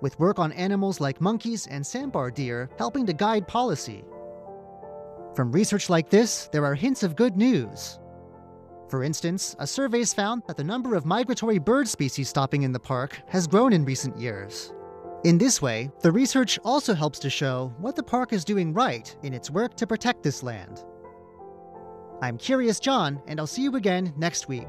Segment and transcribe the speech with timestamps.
[0.00, 4.04] with work on animals like monkeys and sambar deer helping to guide policy.
[5.34, 7.98] From research like this, there are hints of good news.
[8.88, 12.80] For instance, a survey's found that the number of migratory bird species stopping in the
[12.80, 14.72] park has grown in recent years.
[15.24, 19.14] In this way, the research also helps to show what the park is doing right
[19.22, 20.84] in its work to protect this land.
[22.22, 24.68] I'm Curious John, and I'll see you again next week.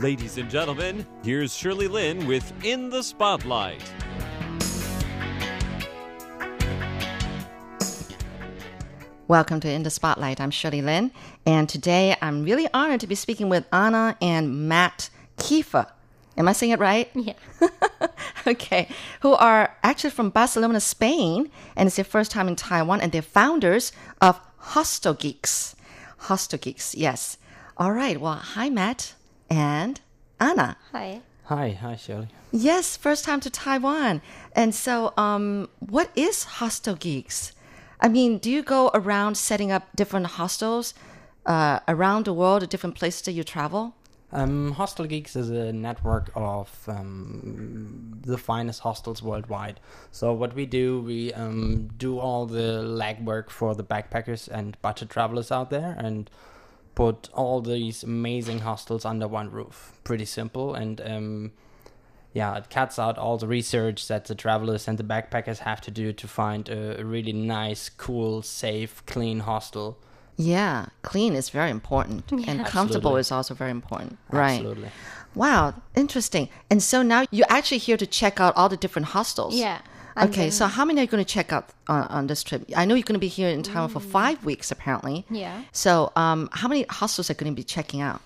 [0.00, 3.82] Ladies and gentlemen, here's Shirley Lin with In the Spotlight.
[9.28, 10.40] Welcome to In the Spotlight.
[10.40, 11.10] I'm Shirley Lin,
[11.44, 15.86] and today I'm really honored to be speaking with Anna and Matt Kiefer.
[16.38, 17.10] Am I saying it right?
[17.14, 17.34] Yeah.
[18.46, 18.88] okay.
[19.20, 23.20] Who are actually from Barcelona, Spain, and it's their first time in Taiwan, and they're
[23.20, 25.76] founders of Hostel Geeks.
[26.16, 27.36] Hostel Geeks, yes.
[27.76, 28.18] All right.
[28.18, 29.12] Well, hi, Matt
[29.50, 30.00] and
[30.38, 30.76] Anna.
[30.92, 31.20] Hi.
[31.44, 32.28] Hi, hi, Shirley.
[32.52, 34.22] Yes, first time to Taiwan.
[34.54, 37.52] And so, um, what is Hostel Geeks?
[38.00, 40.94] I mean, do you go around setting up different hostels
[41.44, 43.94] uh, around the world, at different places that you travel?
[44.32, 49.80] Um, Hostel Geeks is a network of um, the finest hostels worldwide.
[50.12, 55.10] So what we do, we um, do all the legwork for the backpackers and budget
[55.10, 56.30] travelers out there, and
[56.94, 59.98] put all these amazing hostels under one roof.
[60.04, 61.52] Pretty simple, and um,
[62.32, 65.90] yeah, it cuts out all the research that the travelers and the backpackers have to
[65.90, 69.98] do to find a, a really nice, cool, safe, clean hostel.
[70.36, 73.20] Yeah, clean is very important, and comfortable Absolutely.
[73.20, 74.18] is also very important.
[74.30, 74.52] Right.
[74.54, 74.90] Absolutely.
[75.34, 76.48] Wow, interesting.
[76.70, 79.54] And so now you're actually here to check out all the different hostels.
[79.54, 79.80] Yeah.
[80.16, 82.64] Okay, then- so how many are you going to check out on, on this trip?
[82.76, 85.24] I know you're going to be here in Taiwan for five weeks, apparently.
[85.30, 85.62] Yeah.
[85.72, 88.20] So, um, how many hostels are going to be checking out?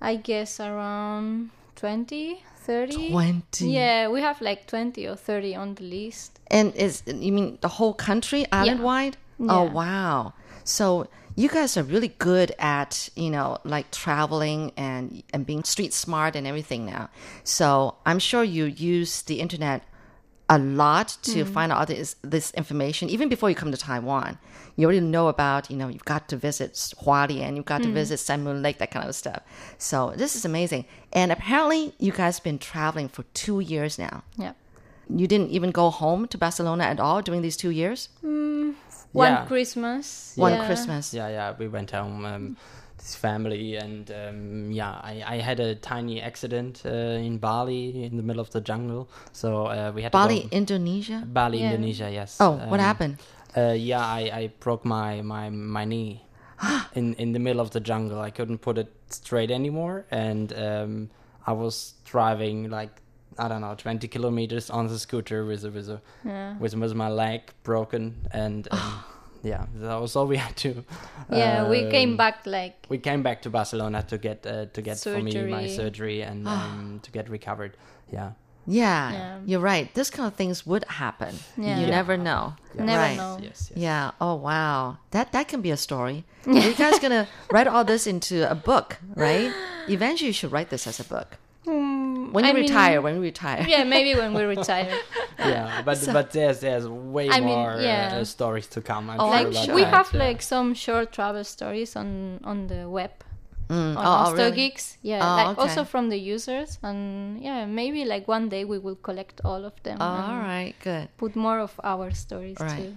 [0.00, 3.10] I guess around 20, 30.
[3.10, 3.70] 20.
[3.70, 6.38] Yeah, we have like 20 or 30 on the list.
[6.48, 9.16] And is you mean the whole country, island wide?
[9.48, 10.34] Oh wow!
[10.64, 15.92] So you guys are really good at you know like traveling and and being street
[15.92, 17.08] smart and everything now.
[17.42, 19.82] So I'm sure you use the internet
[20.52, 21.48] a lot to mm.
[21.48, 24.38] find out all this this information even before you come to Taiwan.
[24.76, 27.94] You already know about you know you've got to visit Hualien, you've got to mm.
[27.94, 29.40] visit Sun Moon Lake, that kind of stuff.
[29.78, 30.84] So this is amazing.
[31.12, 34.24] And apparently you guys have been traveling for two years now.
[34.36, 34.52] Yeah.
[35.08, 38.08] You didn't even go home to Barcelona at all during these two years?
[38.24, 38.74] Mm,
[39.12, 39.46] one Yeah.
[39.46, 40.32] Christmas.
[40.36, 40.66] One yeah.
[40.66, 41.14] Christmas.
[41.14, 42.56] Yeah, yeah, we went home, um,
[43.02, 48.16] this family, and um, yeah, I, I had a tiny accident uh, in Bali in
[48.16, 51.22] the middle of the jungle, so uh, we had Bali, to go, Indonesia?
[51.26, 51.72] Bali, Yeah.
[51.72, 52.10] Indonesia.
[52.10, 52.38] Yes.
[52.40, 53.18] Oh, what Um, happened?
[53.56, 56.22] Uh, yeah, I, I broke my my my knee
[56.94, 58.20] in in the middle of the jungle.
[58.20, 61.10] I couldn't put it straight anymore, and um,
[61.46, 63.02] I was driving like
[63.36, 66.00] I don't know twenty kilometers on the scooter with a, with a,
[66.60, 69.04] with with my leg broken, and um,
[69.42, 70.84] yeah, that was all we had to.
[71.30, 74.82] Yeah, we came um, back like we came back to Barcelona to get uh, to
[74.82, 75.68] get for me my Surgery.
[75.68, 77.76] surgery and um, to get recovered.
[78.12, 78.32] Yeah.
[78.64, 79.38] Yeah, Yeah.
[79.44, 79.92] you're right.
[79.94, 81.34] This kind of things would happen.
[81.58, 81.78] Yeah.
[81.80, 81.90] You Yeah.
[81.98, 82.54] never know.
[82.74, 83.16] never right.
[83.16, 83.38] know.
[83.42, 83.70] Yes.
[83.70, 83.72] yes.
[83.74, 84.10] Yeah.
[84.20, 84.98] Oh wow.
[85.10, 86.24] That that can be a story.
[86.46, 89.50] You guys gonna write all this into a book, right?
[89.88, 91.38] Eventually, you should write this as a book.
[91.64, 93.64] When you I mean- retire, when you retire.
[93.68, 94.92] Yeah, maybe when we retire.
[95.38, 98.18] yeah, but but there's there's way I mean, more yeah.
[98.20, 99.10] uh, stories to come.
[99.10, 99.74] I'm Oh, sure I'm about sure.
[99.74, 100.24] we that, have yeah.
[100.26, 103.10] like some short travel stories on on the web.
[103.68, 103.96] Mm.
[103.96, 104.50] On Oh, oh, really?
[104.56, 105.60] Geeks, yeah, Oh, like okay.
[105.62, 109.72] also from the users, and yeah, maybe like one day we will collect all of
[109.84, 109.96] them.
[110.00, 110.74] Oh, all right.
[110.82, 111.08] Good.
[111.16, 112.76] Put more of our stories Right.
[112.76, 112.94] too.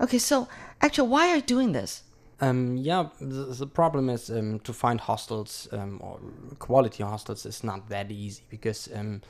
[0.00, 0.18] Okay.
[0.18, 0.46] So,
[0.80, 2.02] actually, why are you doing this?
[2.44, 6.18] Um, yeah, the, the problem is um, to find hostels um, or
[6.58, 9.22] quality hostels is not that easy because um,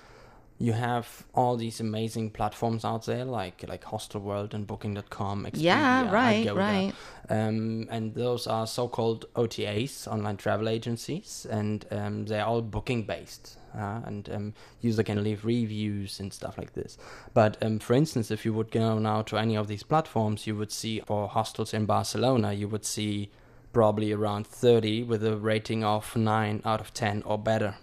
[0.58, 5.44] you have all these amazing platforms out there like like Hostel World and Booking.com.
[5.46, 6.60] Expedia, Yeah, right, Agoda.
[6.60, 6.92] right.
[7.28, 13.58] Um, and those are so-called OTAs, online travel agencies, and um, they're all booking based.
[13.74, 16.96] Uh, and um, user can leave reviews and stuff like this.
[17.32, 20.56] But um, for instance, if you would go now to any of these platforms, you
[20.56, 23.30] would see for hostels in Barcelona, you would see
[23.72, 27.74] probably around 30 with a rating of 9 out of 10 or better.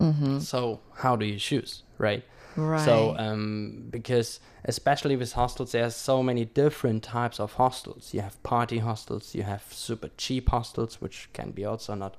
[0.00, 0.40] Mm-hmm.
[0.40, 2.22] So, how do you choose, right?
[2.56, 2.84] Right.
[2.84, 8.12] So, um, because especially with hostels, there are so many different types of hostels.
[8.12, 12.16] You have party hostels, you have super cheap hostels, which can be also not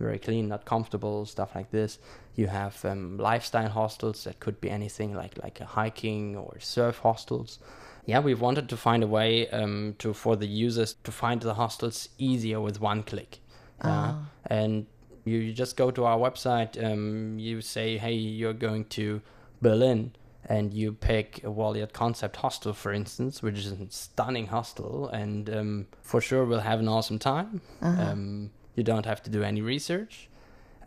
[0.00, 1.98] very clean, not comfortable, stuff like this.
[2.34, 6.98] You have um, lifestyle hostels that could be anything like like a hiking or surf
[6.98, 7.58] hostels.
[8.06, 11.54] Yeah, we wanted to find a way um, to for the users to find the
[11.54, 13.38] hostels easier with one click.
[13.84, 14.14] Yeah,
[14.46, 14.86] and
[15.24, 16.82] you, you just go to our website.
[16.82, 19.20] Um, you say, hey, you're going to
[19.62, 20.12] Berlin,
[20.46, 25.48] and you pick a Wallyard Concept hostel, for instance, which is a stunning hostel, and
[25.50, 27.60] um, for sure we'll have an awesome time.
[27.82, 30.28] Um, you don't have to do any research,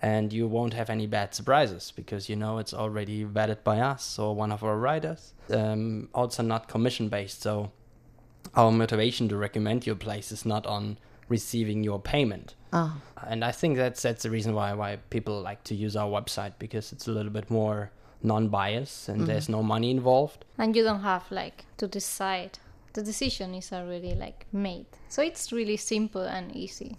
[0.01, 4.19] and you won't have any bad surprises because you know it's already vetted by us
[4.19, 5.33] or one of our writers.
[5.49, 7.71] Um, also, not commission based, so
[8.55, 10.97] our motivation to recommend your place is not on
[11.29, 12.55] receiving your payment.
[12.73, 12.93] Oh.
[13.27, 16.53] And I think that's that's the reason why why people like to use our website
[16.59, 17.91] because it's a little bit more
[18.25, 20.45] non-biased and there's no money involved.
[20.57, 22.57] and you don't have like to decide
[22.93, 26.95] the decision is already like made so it's really simple and easy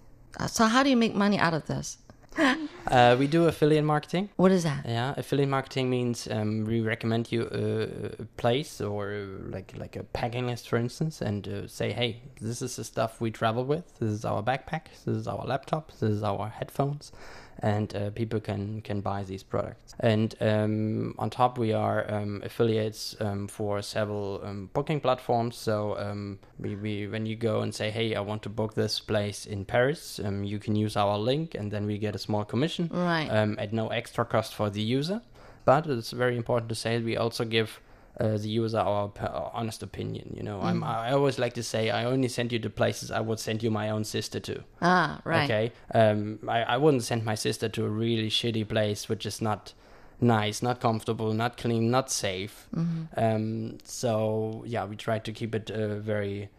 [0.48, 1.98] So how do you make money out of this?
[2.86, 4.28] Uh, we do affiliate marketing.
[4.36, 4.84] What is that?
[4.84, 9.96] Yeah, affiliate marketing means um, we recommend you a, a place or uh, like like
[9.96, 13.64] a packing list, for instance, and uh, say, hey, this is the stuff we travel
[13.64, 13.98] with.
[14.00, 14.88] This is our backpack.
[15.06, 15.92] This is our laptop.
[15.92, 17.10] This is our headphones,
[17.60, 19.94] and uh, people can can buy these products.
[20.00, 25.56] And um, on top, we are um, affiliates um, for several um, booking platforms.
[25.56, 29.00] So um, we, we when you go and say, hey, I want to book this
[29.00, 32.44] place in Paris, um, you can use our link, and then we get a small
[32.44, 33.28] commission Right.
[33.28, 35.20] um, at no extra cost for the user.
[35.64, 37.80] But it's very important to say we also give
[38.20, 40.34] uh, the user our, our honest opinion.
[40.36, 43.20] You know, I'm, I always like to say I only send you to places I
[43.20, 44.62] would send you my own sister to.
[44.82, 45.44] ah, right.
[45.44, 49.40] Okay, um, I, I wouldn't send my sister to a really shitty place which is
[49.40, 49.72] not
[50.20, 52.68] nice, not comfortable, not clean, not safe.
[53.16, 56.50] Um, so yeah, we try to keep it uh, very,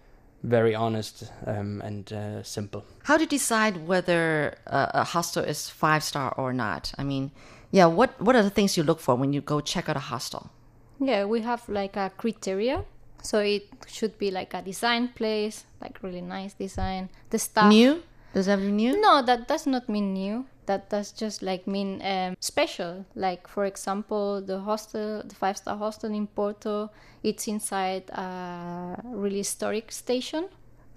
[0.44, 2.84] very honest um, and uh, simple.
[3.04, 6.94] How do you decide whether uh, a hostel is five star or not?
[6.98, 7.32] I mean,
[7.72, 7.86] yeah.
[7.86, 10.52] What What are the things you look for when you go check out a hostel?
[11.00, 12.84] Yeah we have like a criteria.
[13.22, 17.10] So it should be like a design place like really nice design.
[17.30, 18.04] The staff New?
[18.34, 19.02] Does that mean new?
[19.02, 20.46] no that does not mean new.
[20.68, 23.06] That does just like mean um, special.
[23.16, 26.90] Like for example the hostel the five star hostel in porto
[27.24, 30.46] it's inside a really historic station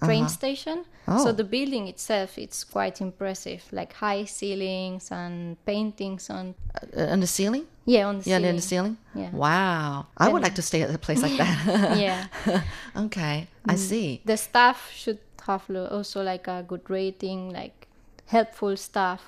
[0.06, 1.32] train station so Oh.
[1.32, 6.54] the building itself it's quite impressive like high ceilings and paintings on
[6.96, 7.64] Uh, on the ceiling?
[7.86, 8.96] yeah on the Yeah, ceiling in the ceiling.
[9.14, 9.30] Yeah.
[9.32, 10.06] Wow.
[10.16, 11.96] I would like to stay at a place like that.
[12.06, 12.26] yeah
[13.04, 13.78] okay, I Mm.
[13.88, 14.20] see.
[14.24, 15.64] the staff should have
[15.96, 17.88] also like a good rating like
[18.26, 19.20] helpful staff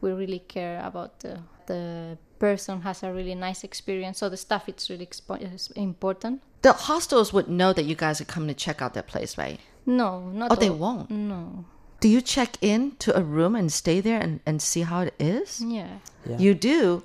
[0.00, 4.68] we really care about the the person has a really nice experience so the staff
[4.68, 5.40] it's really expo-
[5.76, 9.36] important The hostels would know that you guys are coming to check out their place,
[9.36, 9.58] right?
[9.86, 10.76] No not Oh, they all.
[10.76, 11.10] won't.
[11.10, 11.64] no
[12.00, 15.14] Do you check in to a room and stay there and, and see how it
[15.18, 15.60] is?
[15.60, 15.98] yeah
[16.28, 16.38] Yeah.
[16.38, 17.02] You do.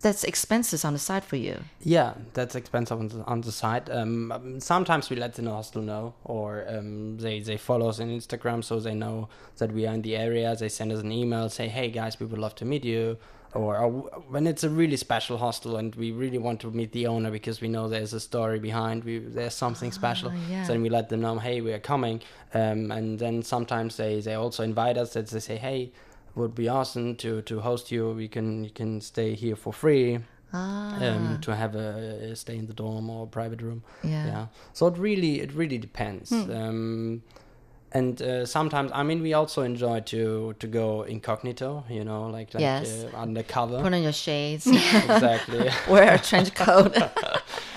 [0.00, 1.56] That's expenses on the side for you.
[1.80, 3.88] Yeah, that's expensive on the, on the side.
[3.88, 8.08] Um, um, sometimes we let the hostel know, or um, they they follow us on
[8.08, 10.56] Instagram, so they know that we are in the area.
[10.56, 13.16] They send us an email, say, "Hey guys, we would love to meet you."
[13.54, 13.90] Or, or
[14.30, 17.60] when it's a really special hostel and we really want to meet the owner because
[17.60, 20.32] we know there's a story behind, we there's something special.
[20.50, 20.64] yeah.
[20.64, 22.22] So then we let them know, "Hey, we are coming."
[22.54, 25.12] Um, and then sometimes they they also invite us.
[25.12, 25.92] That they say, "Hey."
[26.34, 28.08] Would be awesome to, to host you.
[28.16, 30.18] We can you can stay here for free
[30.54, 30.96] Ah.
[31.04, 33.82] um, to have a, a stay in the dorm or private room.
[34.02, 34.46] Yeah.
[34.72, 36.32] So it really it really depends.
[36.32, 37.22] Um,
[37.94, 41.84] and uh, sometimes I mean we also enjoy to to go incognito.
[41.88, 43.04] You know, like like Yes.
[43.04, 43.80] uh, undercover.
[43.82, 45.68] Put on your shades, exactly.
[45.88, 46.96] wear a trench coat.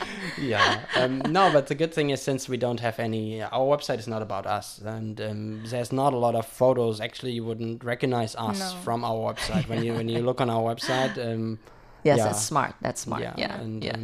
[0.39, 0.79] yeah.
[0.97, 4.07] Um, no, but the good thing is since we don't have any, our website is
[4.07, 6.99] not about us, and um, there's not a lot of photos.
[6.99, 8.79] Actually, you wouldn't recognize us No.
[8.83, 11.17] from our website when you when you look on our website.
[11.17, 11.59] Um,
[12.03, 12.25] yes, Yeah.
[12.25, 12.73] that's smart.
[12.81, 13.21] That's smart.
[13.21, 13.61] Yeah, Yeah.
[13.61, 13.97] and yeah.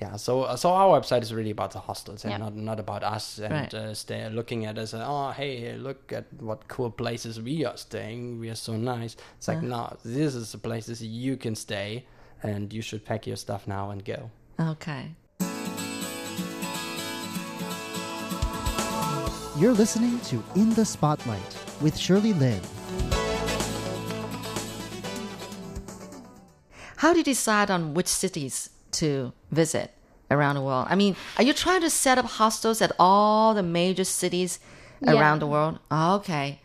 [0.00, 0.16] Yeah.
[0.16, 2.38] So so our website is really about the hostels and Yeah.
[2.38, 3.74] not not about us and Right.
[3.74, 4.92] uh, stay looking at us.
[4.94, 8.40] Uh, oh, hey, look at what cool places we are staying.
[8.40, 9.16] We are so nice.
[9.38, 12.04] It's like no, this is the places you can stay,
[12.42, 14.30] and you should pack your stuff now and go.
[14.60, 15.14] okay.
[19.56, 22.60] You're listening to In the Spotlight with Shirley Lin.
[26.96, 28.70] How do you decide on which cities
[29.00, 29.90] to visit
[30.30, 30.86] around the world?
[30.90, 34.58] I mean, are you trying to set up hostels at all the major cities
[35.00, 35.14] Yeah.
[35.14, 35.78] around the world?
[35.90, 36.60] Oh, okay.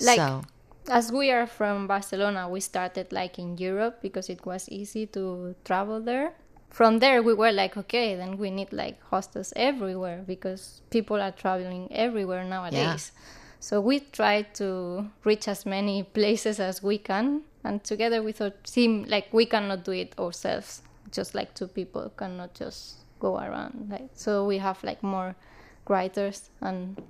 [0.00, 0.42] Like so,
[0.90, 5.54] as we are from Barcelona, we started like in Europe because it was easy to
[5.64, 6.32] travel there.
[6.70, 11.32] From there, we were like, okay, then we need like hostels everywhere because people are
[11.32, 13.12] traveling everywhere nowadays.
[13.60, 18.52] So we try to reach as many places as we can, and together with our
[18.64, 20.82] team, like we cannot do it ourselves.
[21.12, 23.88] Just like two people cannot just go around.
[23.90, 25.34] Like so, we have like more
[25.88, 27.00] writers and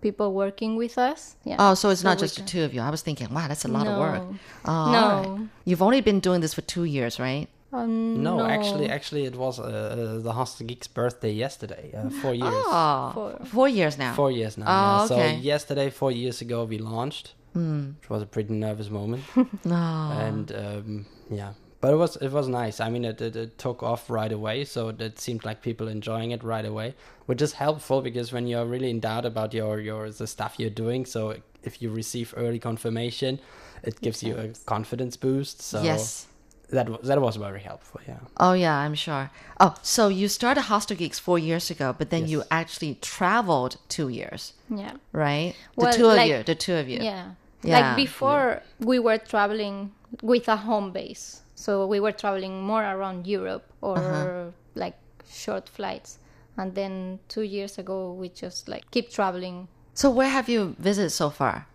[0.00, 1.36] people working with us.
[1.44, 1.56] Yeah.
[1.58, 2.80] oh, so it's not we just the two of you.
[2.80, 4.22] I was thinking, wow, that's a lot of work.
[4.22, 4.38] No.
[4.64, 5.30] Oh, No.
[5.36, 5.48] right.
[5.64, 7.48] You've only been doing this for two years, right?
[7.72, 11.90] Um, No, actually, actually, it was uh, the Hostel Geek's birthday yesterday.
[11.96, 12.52] Uh, four years.
[12.54, 13.46] Oh, Four.
[13.46, 14.12] four years now.
[14.14, 14.66] Four years now.
[14.68, 15.04] Oh, yeah.
[15.04, 15.34] okay.
[15.36, 17.34] So yesterday, four years ago, we launched.
[17.56, 17.94] Mm.
[18.02, 19.22] It was a pretty nervous moment,
[19.64, 19.74] No.
[20.20, 21.52] and um, yeah,
[21.82, 22.78] but it was it was nice.
[22.80, 26.30] I mean, it, it, it took off right away, so it seemed like people enjoying
[26.30, 26.94] it right away,
[27.26, 30.70] which is helpful because when you're really in doubt about your your the stuff you're
[30.84, 31.34] doing, so
[31.64, 33.40] if you receive early confirmation,
[33.82, 35.60] it gives you a confidence boost.
[35.60, 36.26] So yes.
[36.70, 38.00] that was that was very helpful.
[38.06, 38.20] Yeah.
[38.36, 39.30] Oh yeah, I'm sure.
[39.58, 44.08] Oh, so you started Hostel Geeks four years ago, but then you actually traveled two
[44.08, 44.92] years, Yeah.
[45.12, 45.54] right?
[45.76, 47.00] The Well, two of like- you, the two of you.
[47.02, 47.32] Yeah.
[47.64, 47.80] Yeah.
[47.80, 51.42] Like before, we were traveling with a home base.
[51.62, 54.50] So we were traveling more around Europe or Uh-huh.
[54.74, 54.96] like
[55.30, 56.18] short flights.
[56.56, 59.68] And then two years ago, we just like keep traveling.
[59.94, 61.66] So where have you visited so far?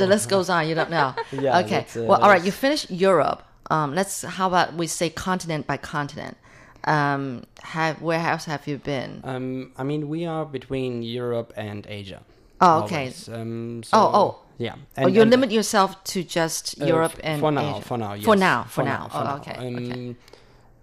[0.01, 0.69] the list goes on.
[0.69, 1.15] You don't know.
[1.33, 1.87] Yeah, Okay.
[1.97, 2.45] uh, well, all right.
[2.45, 3.43] You finished Europe.
[3.71, 4.23] Um, let's.
[4.23, 6.37] How about we say continent by continent?
[6.85, 9.21] Um, have where else have you been?
[9.25, 12.21] Um, I mean, we are between Europe and Asia.
[12.61, 13.13] Oh, okay.
[13.33, 14.42] Um, so, Oh, oh.
[14.63, 14.77] Yeah.
[14.99, 17.77] oh, you limit yourself to just uh, Europe and for now.
[17.77, 17.83] Asia.
[17.83, 18.65] For now, For now.
[18.65, 19.09] For, now.
[19.09, 19.37] for oh, now.
[19.37, 19.55] okay.
[19.55, 20.17] Um, okay.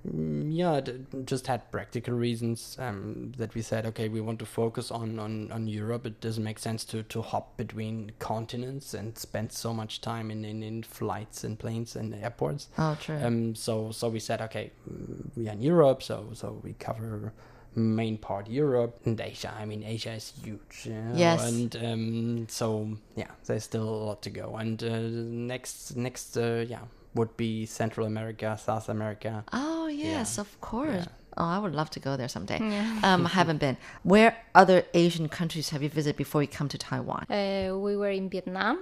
[0.07, 0.81] mm, Yeah,
[1.25, 5.51] just had practical reasons um, that we said, okay, we want to focus on, on,
[5.51, 6.05] on Europe.
[6.05, 10.43] It doesn't make sense to, to hop between continents and spend so much time in,
[10.43, 12.67] in, in flights and planes and airports.
[12.77, 13.19] Oh, true.
[13.21, 17.33] Um, so so we said, okay, mm, we are in Europe, so so we cover
[17.75, 19.53] main part Europe and Asia.
[19.59, 20.85] I mean, Asia is huge.
[20.85, 21.47] you know, Yes.
[21.47, 24.55] And um, so yeah, there's still a lot to go.
[24.57, 26.81] And uh, next next uh, yeah
[27.15, 29.43] would be Central America, South America.
[29.53, 30.41] Oh yes, Yeah.
[30.41, 31.07] of course.
[31.37, 32.59] Oh, I would love to go there someday.
[32.59, 32.99] Yeah.
[33.03, 33.77] Um, I haven't been.
[34.03, 37.25] Where other Asian countries have you visited before you come to Taiwan?
[37.29, 38.77] Uh, we were in Vietnam,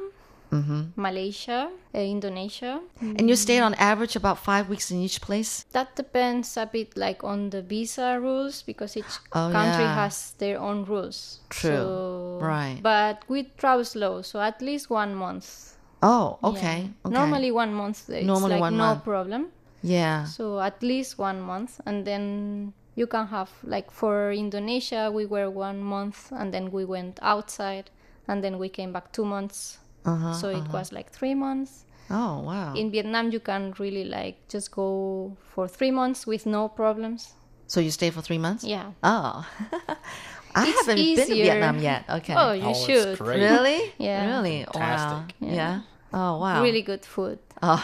[0.52, 0.96] Mm-hmm.
[0.96, 2.80] Malaysia, uh, Indonesia.
[3.02, 5.66] And you stayed on average about five weeks in each place.
[5.74, 9.96] That depends a bit like on the visa rules because each Oh, country yeah.
[10.08, 11.40] has their own rules.
[11.50, 11.76] True.
[11.76, 12.80] So, Right.
[12.82, 15.76] But we travel slow, so at least one month.
[16.02, 16.50] Oh, Yeah.
[16.50, 16.80] okay.
[17.04, 17.14] okay.
[17.14, 18.08] Normally one month.
[18.10, 19.04] It's Normally like one no month.
[19.04, 19.52] problem.
[19.84, 20.24] yeah.
[20.26, 25.50] So at least one month, and then you can have like for Indonesia, we were
[25.50, 27.90] one month, and then we went outside,
[28.28, 29.78] and then we came back two months.
[30.08, 31.84] Uh-huh, so it was like three months.
[32.10, 32.74] Oh, wow.
[32.76, 37.34] In Vietnam, you can really like just go for three months with no problems.
[37.68, 38.64] so you stay for three months?
[38.64, 38.92] Yeah.
[39.04, 39.44] Oh.
[40.56, 41.34] I It's haven't been to.
[41.36, 42.04] Vietnam yet.
[42.18, 42.34] Okay.
[42.38, 43.18] Oh, you Oh, it's should.
[43.20, 43.42] great.
[43.44, 43.82] Really?
[44.00, 44.24] Yeah.
[44.26, 44.66] Really?
[44.74, 45.26] Wow.
[45.42, 45.54] Yeah.
[45.54, 45.80] Yeah.
[46.14, 46.64] Oh, wow.
[46.64, 47.40] Really good food.
[47.62, 47.84] Oh.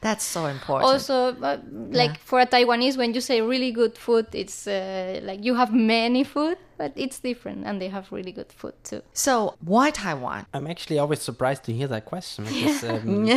[0.00, 0.90] That's so important.
[0.90, 1.58] Also, uh,
[1.92, 5.72] like for a Taiwanese, when you say really good food, it's uh, like you have
[5.72, 9.02] many food, but it's different, and they have really good food too.
[9.12, 10.46] so, why Taiwan?
[10.52, 13.30] I'm actually always surprised to hear that question because um,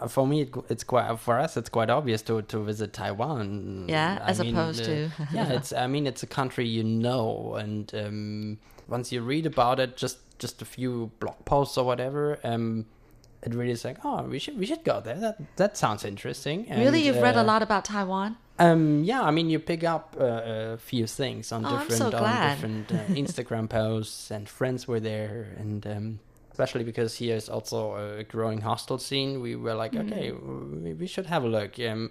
[0.00, 3.86] uh, for me it, it's quite for us it's quite obvious to to visit Taiwan.
[3.88, 6.84] Yeah, I as mean, opposed uh, to- yeah, it's I mean it's a country you
[6.84, 11.84] know, and um, once you read about it, just just a few blog posts or
[11.84, 12.38] whatever.
[12.44, 12.86] Um,
[13.42, 15.18] it really is like, oh, we should we should go there.
[15.24, 16.66] That that sounds interesting.
[16.70, 17.02] really?
[17.04, 18.36] You've read a uh, lot about Taiwan?
[18.58, 20.24] Um, yeah, I mean, you pick up uh,
[20.74, 25.00] a few things on Oh, different so on different uh, Instagram posts, and friends were
[25.00, 26.18] there, and um,
[26.50, 29.40] especially because here is also a growing hostel scene.
[29.40, 30.12] We were like, Mm-hmm.
[30.12, 31.78] okay, we, we should have a look.
[31.80, 32.10] Um,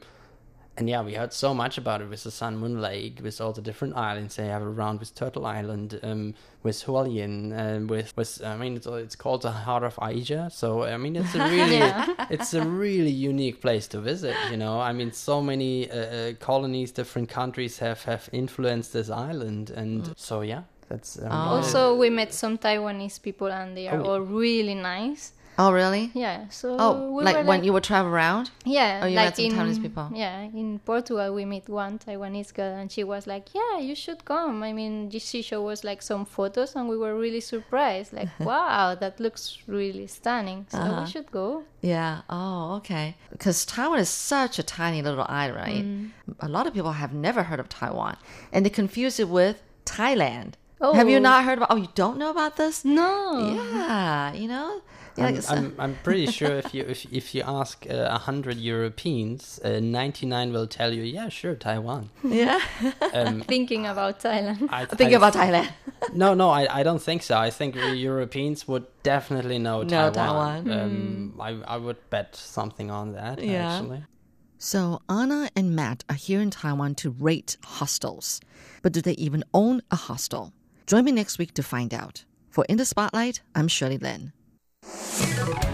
[0.77, 3.51] and yeah, we heard so much about it with the Sun Moon Lake, with all
[3.53, 8.41] the different islands they have around, with Turtle Island, um, with Hualien, and with, with
[8.43, 10.49] I mean, it's, it's called the Heart of Asia.
[10.51, 12.27] So I mean, it's a really, Yeah.
[12.29, 14.35] it's a really unique place to visit.
[14.51, 19.09] You know, I mean, so many uh, uh, colonies, different countries have have influenced this
[19.09, 21.55] island, and so yeah, that's um, Oh.
[21.55, 25.33] Also, we met some Taiwanese people, and they are Oh, all really nice.
[25.59, 26.11] Oh, really?
[26.13, 26.49] Yeah.
[26.49, 28.51] So Oh, we like when you would travel around?
[28.63, 30.11] Yeah, Oh, you like met some in, Taiwanese people?
[30.13, 34.23] Yeah, in Portugal we met one Taiwanese girl, and she was like, "Yeah, you should
[34.23, 38.13] come." I mean, she showed us like some photos, and we were really surprised.
[38.13, 40.67] Like, wow, that looks really stunning.
[40.69, 41.01] So Uh-huh.
[41.03, 41.63] we should go.
[41.81, 42.21] Yeah.
[42.29, 43.15] Oh, okay.
[43.31, 45.83] Because Taiwan is such a tiny little island, right?
[45.85, 46.11] Mm.
[46.39, 48.15] A lot of people have never heard of Taiwan,
[48.53, 50.53] and they confuse it with Thailand.
[50.79, 51.71] Oh, Have you not heard about?
[51.71, 52.85] Oh, you don't know about this?
[52.85, 53.57] No.
[53.57, 54.81] Yeah, you know.
[55.17, 58.17] Yeah, I'm, it's, I'm, I'm pretty sure if you if, if you ask uh, a
[58.19, 62.09] hundred Europeans, uh, 99 will tell you, yeah, sure, Taiwan.
[62.23, 62.59] yeah.
[63.13, 64.67] Um, Thinking about Thailand.
[64.71, 65.69] I, Think I- about Thailand.
[66.13, 67.37] No, no, I, I don't think so.
[67.37, 70.65] I think Europeans would definitely know Know Taiwan.
[70.65, 70.79] Taiwan.
[70.79, 73.73] Um, I, I would bet something on that, Yeah.
[73.77, 74.03] actually.
[74.59, 78.41] So Anna and Matt are here in Taiwan to rate hostels.
[78.81, 80.53] But do they even own a hostel?
[80.87, 82.25] Join me next week to find out.
[82.49, 84.33] For In the Spotlight, I'm Shirley Lin.
[84.89, 85.66] Thank you.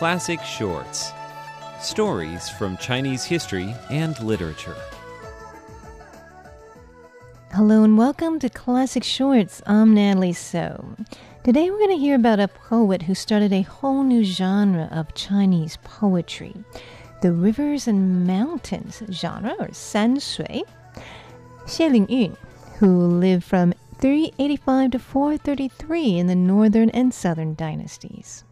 [0.00, 1.12] Classic Shorts
[1.78, 4.74] Stories from Chinese history and literature.
[7.52, 9.60] Hello and welcome to Classic Shorts.
[9.66, 10.96] I'm Natalie So.
[11.44, 15.12] Today we're going to hear about a poet who started a whole new genre of
[15.12, 16.54] Chinese poetry,
[17.20, 20.64] the rivers and mountains genre, or san shui.
[21.66, 22.38] Xie Lingyun,
[22.78, 28.44] who lived from 385 to 433 in the northern and southern dynasties.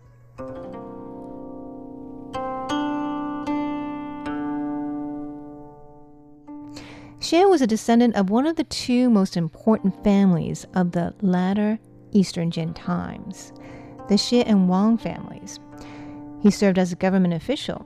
[7.20, 11.78] Xie was a descendant of one of the two most important families of the latter
[12.12, 13.52] Eastern Jin times,
[14.08, 15.58] the Xie and Wang families.
[16.40, 17.84] He served as a government official.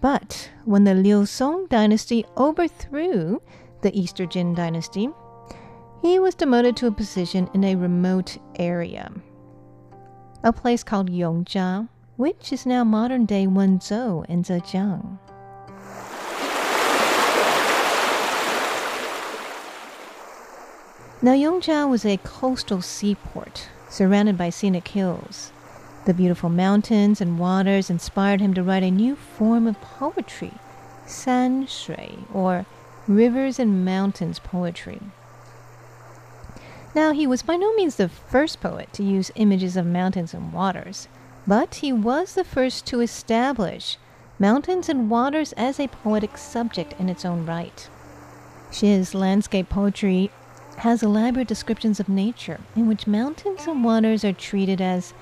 [0.00, 3.40] But when the Liu Song dynasty overthrew
[3.82, 5.08] the Eastern Jin dynasty,
[6.02, 9.10] he was demoted to a position in a remote area,
[10.42, 15.18] a place called Yongjia, which is now modern day Wenzhou in Zhejiang.
[21.20, 25.50] Now, Yongjia was a coastal seaport surrounded by scenic hills.
[26.04, 30.52] The beautiful mountains and waters inspired him to write a new form of poetry,
[31.06, 32.66] san shui, or
[33.08, 35.00] rivers and mountains poetry.
[36.94, 40.52] Now, he was by no means the first poet to use images of mountains and
[40.52, 41.08] waters,
[41.48, 43.98] but he was the first to establish
[44.38, 47.88] mountains and waters as a poetic subject in its own right.
[48.70, 50.30] Xie's landscape poetry
[50.78, 55.12] has elaborate descriptions of nature in which mountains and waters are treated as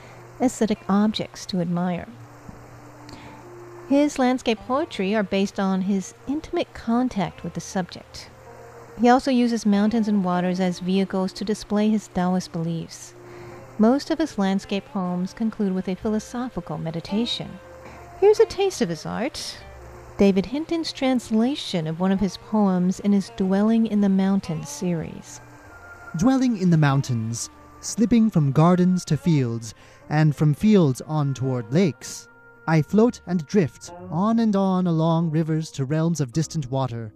[0.40, 2.06] aesthetic objects to admire.
[3.88, 8.28] His landscape poetry are based on his intimate contact with the subject.
[9.00, 13.14] He also uses mountains and waters as vehicles to display his Taoist beliefs.
[13.78, 17.58] Most of his landscape poems conclude with a philosophical meditation.
[18.20, 19.58] Here's a taste of his art.
[20.18, 25.40] David Hinton's translation of one of his poems in his Dwelling in the Mountains series.
[26.18, 27.50] Dwelling in the mountains,
[27.81, 29.74] slipping from gardens to fields,
[30.09, 32.26] and from fields on toward lakes,
[32.66, 37.12] I float and drift on and on along rivers to realms of distant water,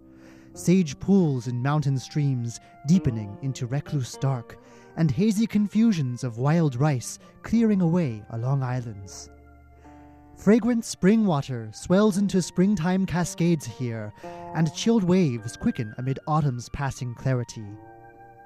[0.53, 4.59] sage pools in mountain streams deepening into recluse dark,
[4.97, 9.31] and hazy confusions of wild rice clearing away along islands.
[10.37, 14.13] Fragrant spring water swells into springtime cascades here,
[14.53, 17.65] and chilled waves quicken amid autumn's passing clarity.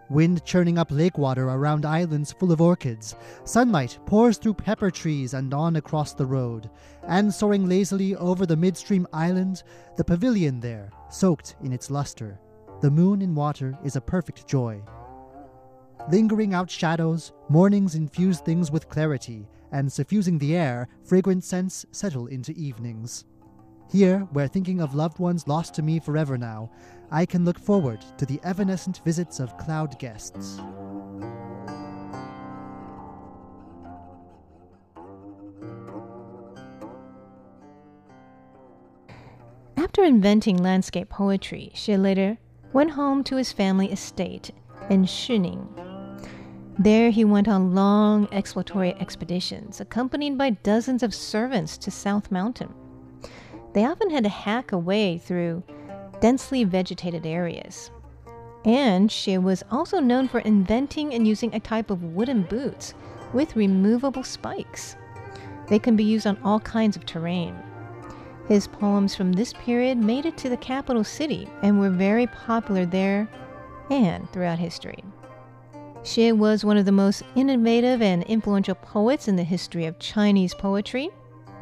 [0.10, 5.34] Wind churning up lake water around islands full of orchids, sunlight pours through pepper trees
[5.34, 6.70] and on across the road,
[7.08, 9.64] and soaring lazily over the midstream island,
[9.98, 12.40] the pavilion there, soaked in its luster.
[12.82, 14.82] The moon in water is a perfect joy.
[16.12, 22.28] Lingering out shadows, mornings infuse things with clarity, and suffusing the air, fragrant scents settle
[22.28, 23.26] into evenings.
[23.92, 26.72] Here, where thinking of loved ones lost to me forever now,
[27.12, 30.60] I can look forward to the evanescent visits of cloud guests.
[39.78, 42.38] After inventing landscape poetry, Xie later
[42.74, 44.52] went home to his family estate
[44.90, 45.70] in Shining.
[46.78, 52.74] There he went on long exploratory expeditions, accompanied by dozens of servants to South Mountain.
[53.74, 55.64] They often had to hack a way through
[56.26, 57.92] densely vegetated areas.
[58.66, 62.96] And Xie was also known for inventing and using a type of wooden boots
[63.32, 64.96] with removable spikes.
[65.68, 67.56] They can be used on all kinds of terrain.
[68.48, 72.88] His poems from this period made it to the capital city and were very popular
[72.88, 73.30] there
[73.92, 75.04] and throughout history.
[76.02, 80.56] Xie was one of the most innovative and influential poets in the history of Chinese
[80.56, 81.12] poetry,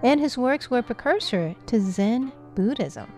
[0.03, 3.11] and his works were a precursor to Zen Buddhism.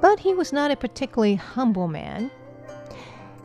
[0.00, 2.30] But he was not a particularly humble man.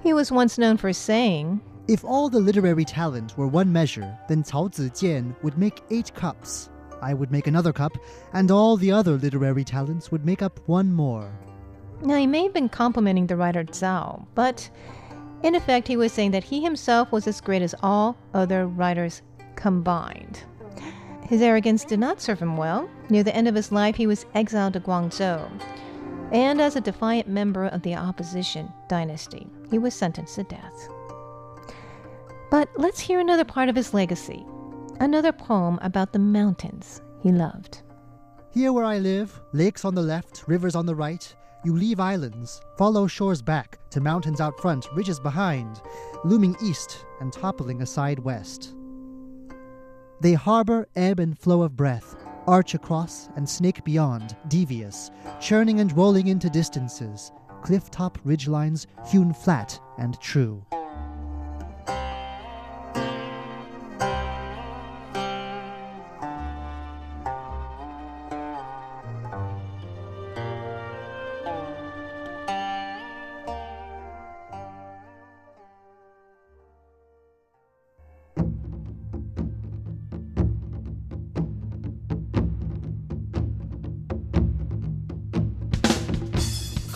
[0.04, 4.44] He was once known for saying, If all the literary talent were one measure, then
[4.44, 6.70] Cao Zijian would make eight cups.
[7.02, 7.98] I would make another cup,
[8.34, 11.32] and all the other literary talents would make up one more.
[12.02, 14.70] Now, he may have been complimenting the writer Zhao, but
[15.44, 19.22] in effect, he was saying that he himself was as great as all other writers
[19.56, 20.44] combined.
[21.28, 22.90] His arrogance did not serve him well.
[23.10, 25.48] Near the end of his life, he was exiled to Guangzhou.
[26.32, 30.90] And as a defiant member of the opposition dynasty, he was sentenced to death.
[32.52, 34.46] But let's hear another part of his legacy
[35.00, 37.84] another poem about the mountains he loved.
[38.52, 42.62] Here where I live, lakes on the left, rivers on the right, you leave islands,
[42.78, 45.82] follow shores back to mountains out front, ridges behind,
[46.24, 48.76] looming east and toppling aside west.
[50.22, 52.16] They harbor ebb and flow of breath,
[52.48, 59.34] arch across and snake beyond, devious, churning and rolling into distances, cliff top ridgelines hewn
[59.34, 60.64] flat and true.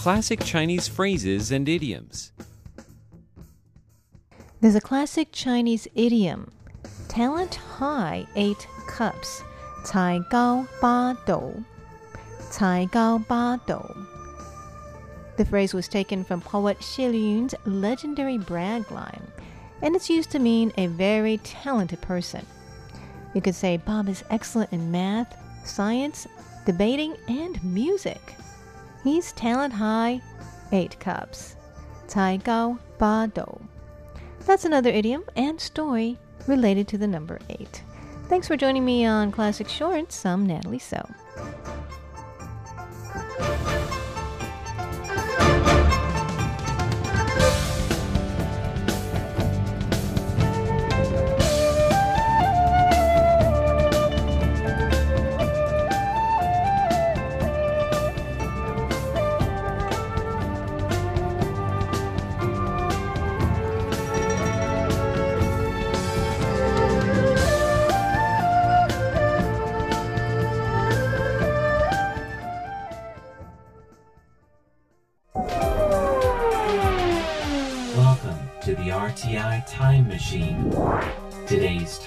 [0.03, 2.33] Classic Chinese phrases and idioms.
[4.59, 6.51] There's a classic Chinese idiom
[7.07, 9.43] talent high eight cups.
[9.85, 11.53] 才高八斗.
[12.49, 13.95] 才高八斗.
[15.37, 19.25] The phrase was taken from poet Xie Lingyun's legendary brag line,
[19.81, 22.45] and it's used to mean a very talented person.
[23.33, 26.27] You could say Bob is excellent in math, science,
[26.65, 28.35] debating, and music.
[29.04, 30.20] He's talent high,
[30.72, 31.54] eight cups.
[32.08, 33.60] 才高八斗.
[34.46, 37.82] That's another idiom and story related to the number eight.
[38.28, 40.24] Thanks for joining me on Classic Shorts.
[40.24, 41.06] I'm Natalie So.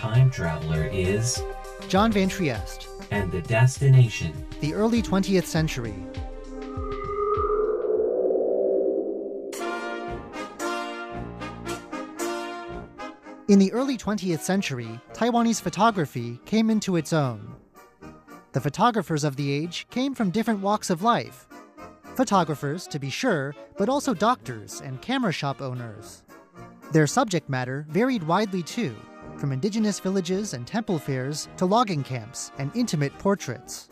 [0.07, 1.42] Time traveler is,
[1.88, 4.33] John Van Trieste, and the destination.
[4.61, 5.95] the early 20th century.
[13.49, 17.57] In the early 20th century, Taiwanese photography came into its own.
[18.53, 21.49] The photographers of the age came from different walks of life.
[22.14, 26.23] Photographers, to be sure, but also doctors and camera shop owners.
[26.92, 28.95] Their subject matter varied widely too,
[29.38, 33.88] from indigenous villages and temple fairs to logging camps and intimate portraits.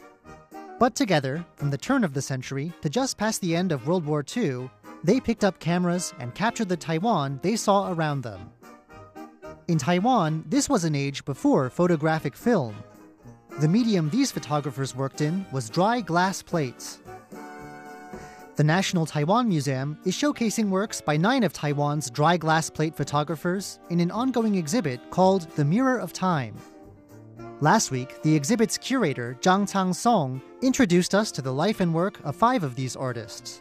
[0.78, 4.04] But together, from the turn of the century to just past the end of World
[4.04, 4.70] War II,
[5.04, 8.50] they picked up cameras and captured the Taiwan they saw around them.
[9.68, 12.74] In Taiwan, this was an age before photographic film.
[13.61, 16.98] The medium these photographers worked in was dry glass plates.
[18.56, 23.80] The National Taiwan Museum is showcasing works by nine of Taiwan's dry glass plate photographers
[23.90, 26.54] in an ongoing exhibit called The Mirror of Time.
[27.60, 32.20] Last week, the exhibit's curator, Zhang Chang Song, introduced us to the life and work
[32.22, 33.60] of five of these artists.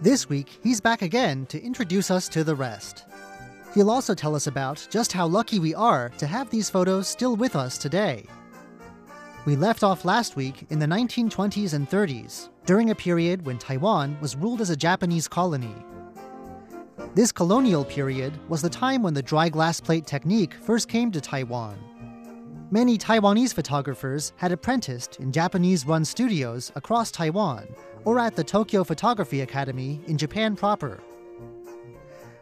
[0.00, 3.04] This week, he's back again to introduce us to the rest.
[3.72, 7.36] He'll also tell us about just how lucky we are to have these photos still
[7.36, 8.24] with us today.
[9.48, 14.18] We left off last week in the 1920s and 30s, during a period when Taiwan
[14.20, 15.74] was ruled as a Japanese colony.
[17.14, 21.20] This colonial period was the time when the dry glass plate technique first came to
[21.22, 21.78] Taiwan.
[22.70, 27.68] Many Taiwanese photographers had apprenticed in Japanese run studios across Taiwan
[28.04, 31.00] or at the Tokyo Photography Academy in Japan proper.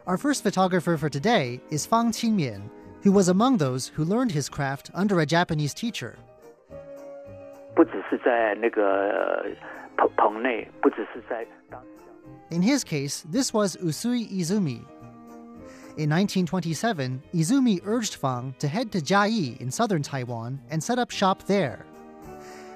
[0.08, 2.68] Our first photographer for today is Fang Qinmian,
[3.02, 6.18] who was among those who learned his craft under a Japanese teacher.
[7.75, 9.45] 不只是在那个
[9.97, 11.81] 棚棚内，不只是在当。
[12.49, 14.81] In his case, this was Usui Izumi.
[15.97, 21.11] In 1927, Izumi urged Fang to head to Jiayi in southern Taiwan and set up
[21.11, 21.85] shop there.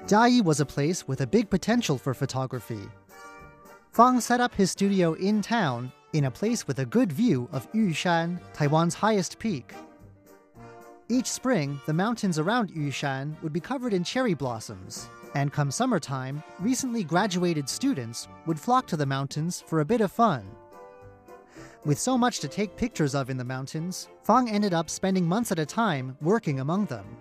[0.06, 2.88] Jiayi was a place with a big potential for photography.
[3.92, 7.70] Fang set up his studio in town in a place with a good view of
[7.72, 9.72] Yushan, Taiwan's highest peak.
[11.11, 16.41] Each spring, the mountains around Yushan would be covered in cherry blossoms, and come summertime,
[16.57, 20.49] recently graduated students would flock to the mountains for a bit of fun.
[21.83, 25.51] With so much to take pictures of in the mountains, Fang ended up spending months
[25.51, 27.17] at a time working among them.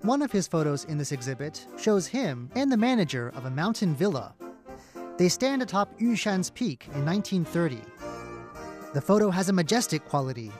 [0.00, 3.94] One of his photos in this exhibit shows him and the manager of a mountain
[3.94, 4.34] villa.
[5.18, 7.82] They stand atop Yushan's peak in 1930.
[8.94, 10.50] The photo has a majestic quality.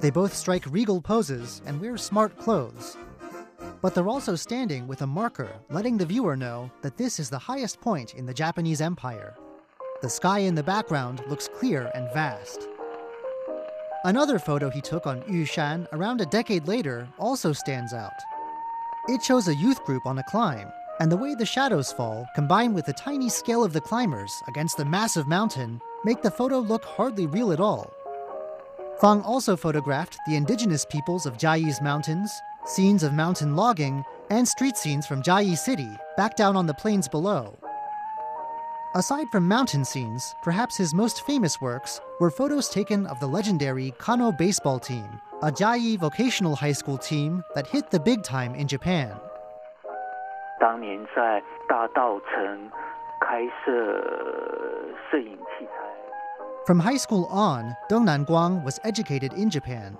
[0.00, 2.96] They both strike regal poses and wear smart clothes.
[3.82, 7.38] But they're also standing with a marker letting the viewer know that this is the
[7.38, 9.36] highest point in the Japanese Empire.
[10.00, 12.66] The sky in the background looks clear and vast.
[14.04, 18.12] Another photo he took on Yushan around a decade later also stands out.
[19.08, 22.74] It shows a youth group on a climb, and the way the shadows fall, combined
[22.74, 26.84] with the tiny scale of the climbers against the massive mountain, make the photo look
[26.84, 27.92] hardly real at all.
[29.01, 32.31] Fang also photographed the indigenous peoples of Jiayi's mountains,
[32.65, 37.07] scenes of mountain logging, and street scenes from Jiayi City, back down on the plains
[37.07, 37.57] below.
[38.95, 43.91] Aside from mountain scenes, perhaps his most famous works were photos taken of the legendary
[43.97, 48.67] Kano baseball team, a Jiayi vocational high school team that hit the big time in
[48.67, 49.11] Japan.
[50.57, 52.71] 当年在大稻城
[53.19, 53.71] 开设
[55.11, 55.78] 摄影器材。
[56.66, 59.96] From high school on, Deng Nanguang was educated in Japan.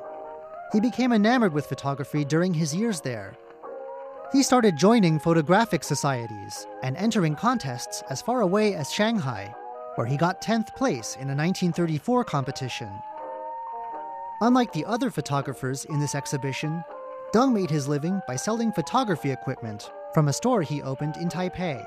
[0.73, 3.35] He became enamored with photography during his years there.
[4.31, 9.55] He started joining photographic societies and entering contests as far away as Shanghai,
[9.95, 12.93] where he got 10th place in a 1934 competition.
[14.43, 16.85] Unlike the other photographers in this exhibition,
[17.35, 21.83] Deng made his living by selling photography equipment from a store he opened in Taipei.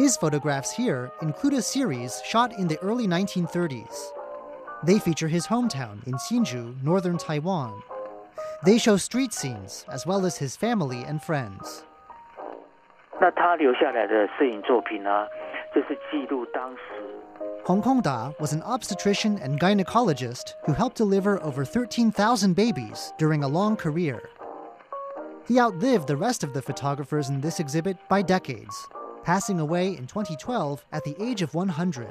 [0.00, 4.12] His photographs here include a series shot in the early 1930s.
[4.82, 7.82] They feature his hometown in Xinzhu, northern Taiwan.
[8.64, 11.84] They show street scenes as well as his family and friends.
[17.66, 23.44] Hong Kong Da was an obstetrician and gynecologist who helped deliver over 13,000 babies during
[23.44, 24.30] a long career.
[25.46, 28.88] He outlived the rest of the photographers in this exhibit by decades,
[29.22, 32.08] passing away in 2012 at the age of 100.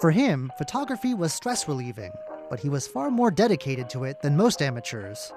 [0.00, 2.12] For him, photography was stress relieving,
[2.50, 5.32] but he was far more dedicated to it than most amateurs.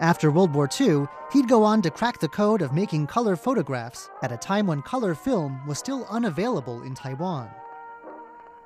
[0.00, 4.08] After World War II, he'd go on to crack the code of making color photographs
[4.22, 7.50] at a time when color film was still unavailable in Taiwan.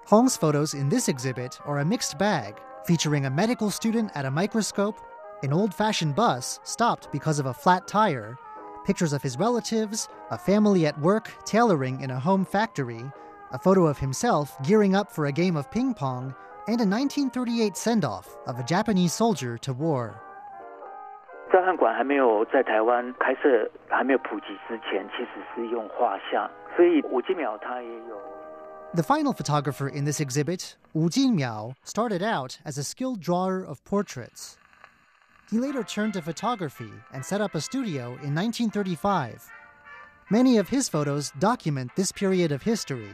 [0.07, 4.31] Hong's photos in this exhibit are a mixed bag, featuring a medical student at a
[4.31, 5.01] microscope,
[5.43, 8.39] an old fashioned bus stopped because of a flat tire,
[8.86, 13.04] pictures of his relatives, a family at work tailoring in a home factory,
[13.52, 16.34] a photo of himself gearing up for a game of ping pong,
[16.68, 20.16] and a 1938 send off of a Japanese soldier to war.
[21.52, 28.16] 照相馆还没有在台湾开设、还没有普及之前，其实是用画像，所以吴金淼他也有。
[28.94, 33.84] The final photographer in this exhibit, Wu Jinmiao, started out as a skilled drawer of
[33.84, 34.58] portraits.
[35.51, 39.51] He later turned to photography and set up a studio in 1935.
[40.31, 43.13] Many of his photos document this period of history.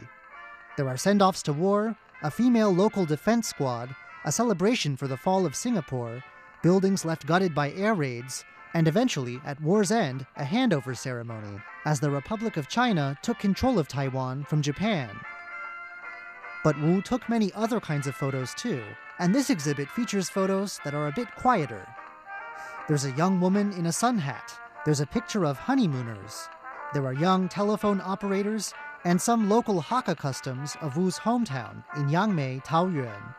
[0.77, 5.17] There are send offs to war, a female local defense squad, a celebration for the
[5.17, 6.23] fall of Singapore,
[6.63, 11.99] buildings left gutted by air raids, and eventually, at war's end, a handover ceremony, as
[11.99, 15.11] the Republic of China took control of Taiwan from Japan.
[16.63, 18.85] But Wu took many other kinds of photos too,
[19.19, 21.87] and this exhibit features photos that are a bit quieter.
[22.90, 24.54] There's a young woman in a sun hat,
[24.86, 26.48] there's a picture of honeymooners,
[26.94, 32.64] there are young telephone operators, and some local Hakka customs of Wu's hometown in Yangmei,
[32.64, 33.36] Taoyuan.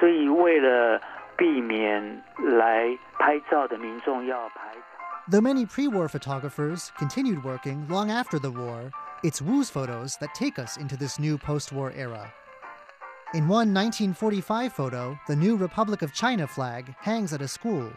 [0.00, 1.00] 所以为了
[1.36, 4.74] 避免来拍照的民众要排。
[5.30, 8.90] Though many pre war photographers continued working long after the war,
[9.22, 12.32] it's Wu's photos that take us into this new post war era.
[13.33, 17.91] In one 1945 photo, the new Republic of China flag hangs at a school.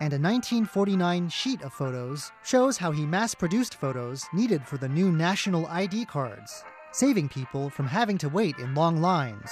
[0.00, 4.88] And a 1949 sheet of photos shows how he mass produced photos needed for the
[4.88, 9.50] new national ID cards, saving people from having to wait in long lines.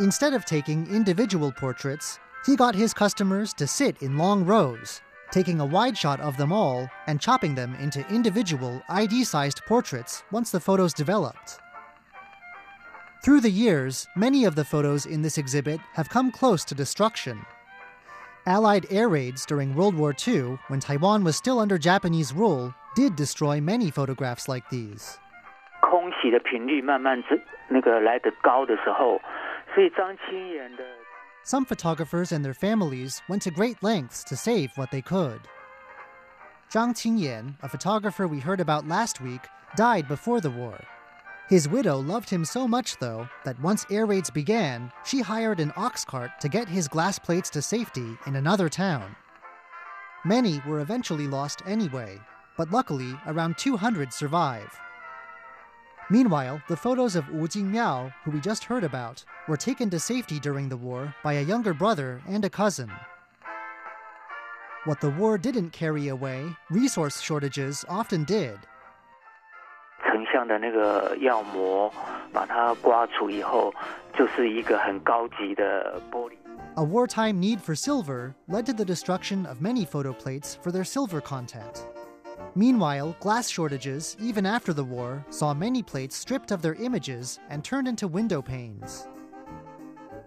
[0.00, 5.60] Instead of taking individual portraits, he got his customers to sit in long rows, taking
[5.60, 10.50] a wide shot of them all and chopping them into individual ID sized portraits once
[10.50, 11.60] the photos developed.
[13.23, 17.39] Through the years, many of the photos in this exhibit have come close to destruction.
[18.45, 23.15] Allied air raids during World War II, when Taiwan was still under Japanese rule, did
[23.15, 25.19] destroy many photographs like these.
[25.81, 29.19] 空袭的频率慢慢这那个来得高的时候，
[29.73, 30.83] 所以张清妍的
[31.43, 35.39] Some photographers and their families went to great lengths to save what they could.
[36.71, 39.41] Zhang Qingyan, a photographer we heard about last week,
[39.75, 40.79] died before the war.
[41.48, 45.74] His widow loved him so much, though, that once air raids began, she hired an
[45.76, 49.14] ox cart to get his glass plates to safety in another town.
[50.24, 52.18] Many were eventually lost anyway,
[52.56, 54.74] but luckily, around 200 survive.
[56.08, 60.40] Meanwhile, the photos of Wu Jingmiao, who we just heard about, were taken to safety
[60.40, 62.90] during the war by a younger brother and a cousin.
[64.84, 68.58] What the war didn't carry away, resource shortages often did.
[70.33, 71.91] 成像的那个药膜，
[72.33, 73.71] 把它刮除以后，
[74.17, 76.33] 就是一个很高级的玻璃。
[76.75, 80.83] A wartime need for silver led to the destruction of many photo plates for their
[80.83, 81.83] silver content.
[82.55, 87.63] Meanwhile, glass shortages, even after the war, saw many plates stripped of their images and
[87.63, 89.07] turned into window panes.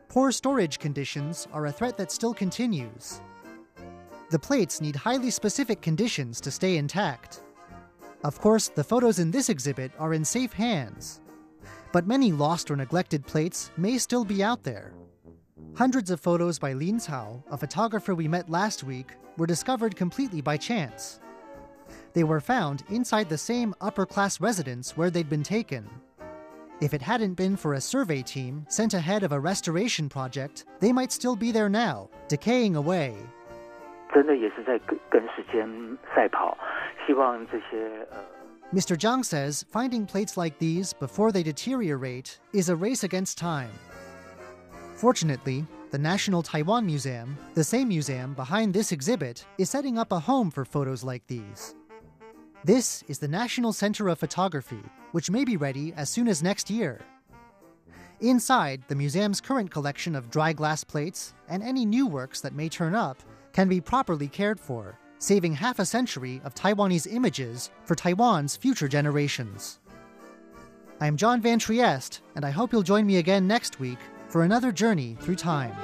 [0.08, 3.20] Poor storage conditions are a threat that still continues.
[4.30, 7.42] The plates need highly specific conditions to stay intact.
[8.24, 11.20] Of course, the photos in this exhibit are in safe hands.
[11.92, 14.92] But many lost or neglected plates may still be out there.
[15.74, 20.40] Hundreds of photos by Lin Cao, a photographer we met last week, were discovered completely
[20.40, 21.20] by chance.
[22.12, 25.88] They were found inside the same upper class residence where they'd been taken.
[26.80, 30.92] If it hadn't been for a survey team sent ahead of a restoration project, they
[30.92, 33.14] might still be there now, decaying away.
[34.12, 35.66] 真的也是在跟跟时间
[36.14, 36.56] 赛跑，
[37.06, 38.18] 希望这些呃
[38.72, 38.96] Mr.
[38.96, 43.70] Zhang says finding plates like these before they deteriorate is a race against time.
[44.96, 50.18] Fortunately, the National Taiwan Museum, the same museum behind this exhibit, is setting up a
[50.18, 51.74] home for photos like these.
[52.64, 56.70] This is the National Center of Photography, which may be ready as soon as next
[56.70, 57.00] year.
[58.20, 62.70] Inside, the museum's current collection of dry glass plates and any new works that may
[62.70, 63.18] turn up
[63.52, 68.87] can be properly cared for, saving half a century of Taiwanese images for Taiwan's future
[68.87, 69.79] generations.
[70.99, 74.71] I'm John Van Trieste, and I hope you'll join me again next week for another
[74.71, 75.75] journey through time.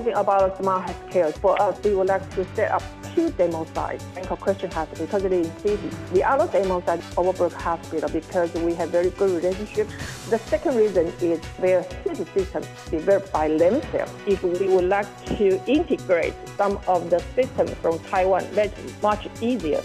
[0.05, 2.83] talking about smart healthcare, for us, uh, we would like to set up
[3.15, 5.89] two demo sites, Bangkok Christian Hospital because it is city.
[6.13, 9.87] The other demo site, Overbrook Hospital, because we have very good relationship.
[10.29, 14.11] The second reason is their city system developed by themselves.
[14.27, 19.81] If we would like to integrate some of the systems from Taiwan, that's much easier.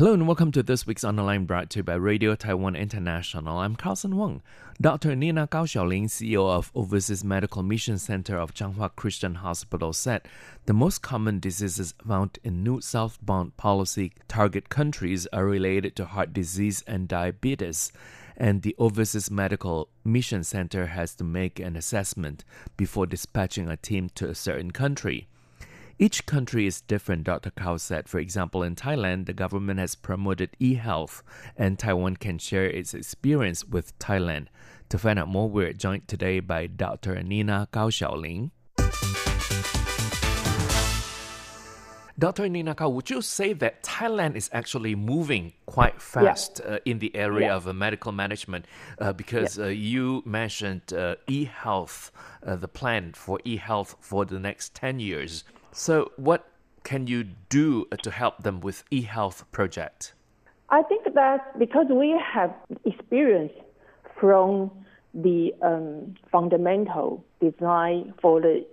[0.00, 2.74] Hello and welcome to this week's On the Line brought to you by Radio Taiwan
[2.74, 3.58] International.
[3.58, 4.40] I'm Carlson Wong.
[4.80, 5.14] Dr.
[5.14, 10.22] Nina Gao Xiaoling, CEO of Overseas Medical Mission Center of Changhua Christian Hospital, said
[10.64, 16.32] the most common diseases found in new southbound policy target countries are related to heart
[16.32, 17.92] disease and diabetes.
[18.38, 22.42] And the Overseas Medical Mission Center has to make an assessment
[22.78, 25.28] before dispatching a team to a certain country.
[26.02, 27.50] Each country is different, Dr.
[27.50, 28.08] Kao said.
[28.08, 31.22] For example, in Thailand, the government has promoted e health,
[31.58, 34.46] and Taiwan can share its experience with Thailand.
[34.88, 37.22] To find out more, we're joined today by Dr.
[37.22, 38.50] Nina Gao Xiaoling.
[42.18, 42.48] Dr.
[42.48, 47.14] Nina Kao, would you say that Thailand is actually moving quite fast uh, in the
[47.14, 47.56] area Yeah.
[47.56, 48.64] of uh, medical management?
[48.98, 52.10] Uh, because uh, you mentioned uh, e health,
[52.46, 55.44] uh, the plan for e health for the next 10 years.
[55.72, 56.48] So, what
[56.82, 60.14] can you do uh, to help them with e health project?
[60.68, 62.52] I think that because we have
[62.84, 63.52] experience
[64.18, 64.70] from
[65.14, 68.64] the um, fundamental design for the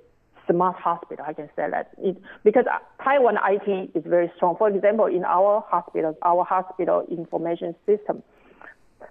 [0.50, 2.66] smart hospital, I can say that it, because
[3.04, 4.56] Taiwan IT is very strong.
[4.58, 8.24] For example, in our hospitals, our hospital information system,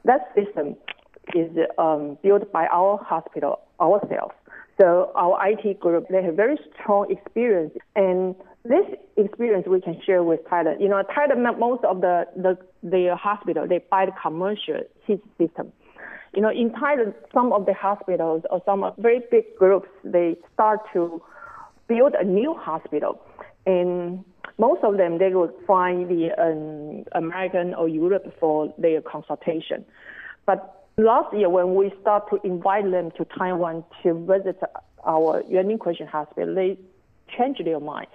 [0.04, 0.76] that system
[1.34, 4.34] is um, built by our hospital ourselves.
[4.78, 8.84] So our IT group, they have very strong experience and this
[9.16, 10.80] experience we can share with Thailand.
[10.80, 15.72] You know, Thailand, most of the, the, the hospital, they buy the commercial system.
[16.34, 20.80] You know, in Thailand, some of the hospitals or some very big groups, they start
[20.92, 21.22] to
[21.88, 23.20] build a new hospital.
[23.64, 24.24] And
[24.58, 29.84] most of them, they would find the um, American or Europe for their consultation.
[30.44, 34.60] But last year, when we start to invite them to Taiwan to visit
[35.04, 36.78] our Yuanlin Christian Hospital, they
[37.36, 38.08] changed their mind.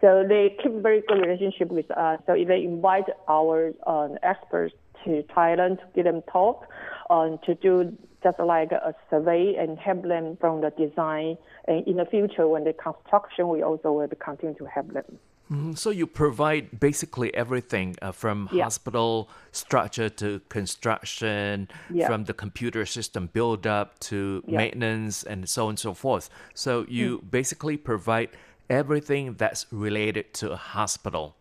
[0.00, 2.20] So they keep very good relationship with us.
[2.26, 4.74] So if they invite our uh, experts
[5.04, 6.66] to Thailand to give them talk,
[7.10, 11.36] um, to do just like a survey and help them from the design.
[11.66, 15.18] And in the future, when the construction, we also will continue to help them.
[15.50, 15.74] Mm-hmm.
[15.74, 18.64] So you provide basically everything uh, from yeah.
[18.64, 22.06] hospital structure to construction, yeah.
[22.06, 24.58] from the computer system build up to yeah.
[24.58, 26.28] maintenance and so on and so forth.
[26.54, 27.30] So you mm.
[27.30, 28.28] basically provide
[28.68, 31.34] everything that's related to a hospital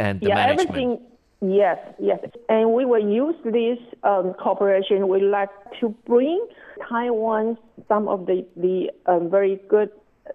[0.00, 0.70] and the yeah, management.
[0.70, 1.00] Everything,
[1.40, 2.18] yes, yes.
[2.48, 5.06] And we will use this um, cooperation.
[5.06, 6.44] We like to bring
[6.88, 9.90] Taiwan some of the, the um, very good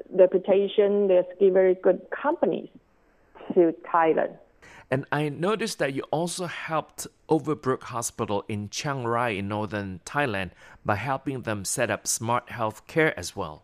[0.10, 2.70] reputation, there's very good companies
[3.54, 4.38] to Thailand.
[4.92, 10.52] And I noticed that you also helped Overbrook Hospital in Chiang Rai in northern Thailand
[10.86, 13.64] by helping them set up smart health care as well.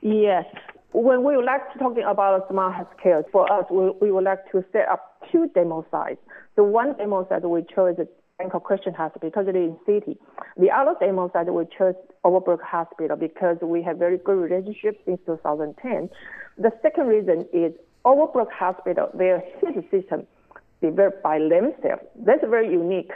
[0.00, 0.44] Yes,
[0.92, 4.50] when we would like to talking about smart healthcare, for us, we, we would like
[4.52, 6.20] to set up two demo sites.
[6.56, 10.18] The one demo site we chose is Bangkok Christian Hospital because it is in city.
[10.56, 11.94] The other demo site we chose
[12.24, 16.10] Overbrook Hospital because we have very good relationship since 2010.
[16.58, 17.72] The second reason is
[18.04, 20.26] Overbrook Hospital, their health system
[20.80, 22.02] developed by themselves.
[22.26, 23.12] That's very unique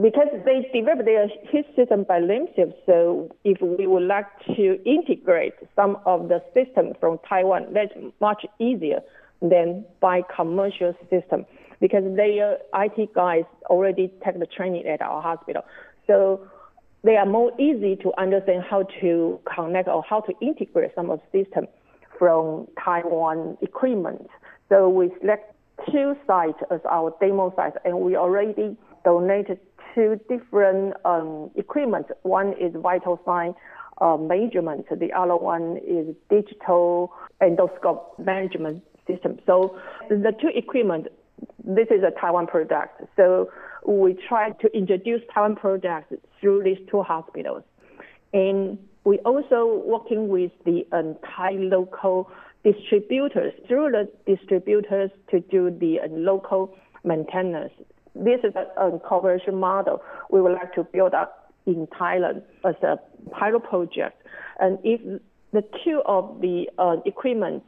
[0.00, 2.74] because they develop their heat system by themselves.
[2.86, 4.26] So if we would like
[4.56, 9.00] to integrate some of the system from Taiwan, that's much easier
[9.40, 11.46] than by commercial system
[11.80, 15.62] because their IT guys already take the training at our hospital.
[16.06, 16.46] So
[17.04, 21.20] they are more easy to understand how to connect or how to integrate some of
[21.32, 21.66] the system
[22.18, 24.28] from Taiwan equipment.
[24.68, 25.54] So we select
[25.90, 29.60] two sites as our demo sites, and we already donated
[29.94, 32.06] two different um, equipment.
[32.22, 33.54] One is vital sign
[34.00, 34.86] uh, measurement.
[34.90, 39.38] The other one is digital endoscope management system.
[39.46, 41.08] So the two equipment,
[41.64, 43.02] this is a Taiwan product.
[43.16, 43.50] So
[43.86, 47.62] we try to introduce Taiwan products through these two hospitals.
[48.32, 52.30] And we also working with the entire local
[52.64, 56.74] distributors through the distributors to do the uh, local
[57.04, 57.72] maintenance
[58.14, 62.74] this is a, a cooperation model we would like to build up in Thailand as
[62.82, 62.98] a
[63.30, 64.22] pilot project.
[64.58, 65.00] And if
[65.52, 67.62] the two of the uh, equipment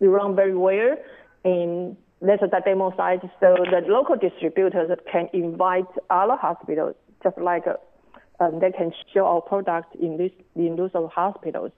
[0.00, 0.96] run very well,
[1.44, 7.66] and there's a demo site, so the local distributors can invite other hospitals, just like
[7.66, 7.74] uh,
[8.40, 11.72] um, they can show our product in this in those hospitals,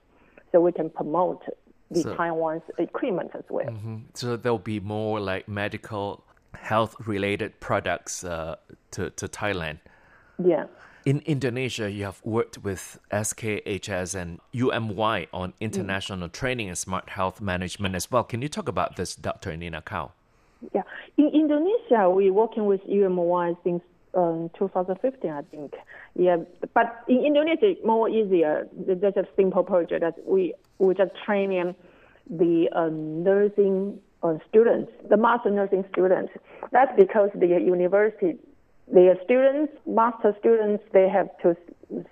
[0.51, 1.43] so we can promote
[1.91, 3.67] the so, Taiwan's equipment as well.
[3.67, 3.97] Mm-hmm.
[4.13, 6.23] So there'll be more like medical
[6.55, 8.55] health related products uh,
[8.91, 9.79] to, to Thailand.
[10.43, 10.65] Yeah.
[11.05, 16.31] In Indonesia, you have worked with SKHS and UMY on international mm.
[16.31, 18.23] training and smart health management as well.
[18.23, 19.55] Can you talk about this, Dr.
[19.57, 20.13] Nina Kao?
[20.73, 20.83] Yeah.
[21.17, 23.83] In Indonesia, we're working with UMY since
[24.15, 25.73] um, 2015, I think.
[26.15, 26.37] Yeah,
[26.73, 28.67] but in Indonesia, more easier.
[28.73, 31.75] There's a simple project that we we just training
[32.29, 36.31] the uh, nursing uh, students, the master nursing students.
[36.71, 38.37] That's because the university,
[38.91, 41.55] the students, master students, they have to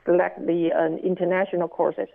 [0.05, 2.07] select the uh, international courses.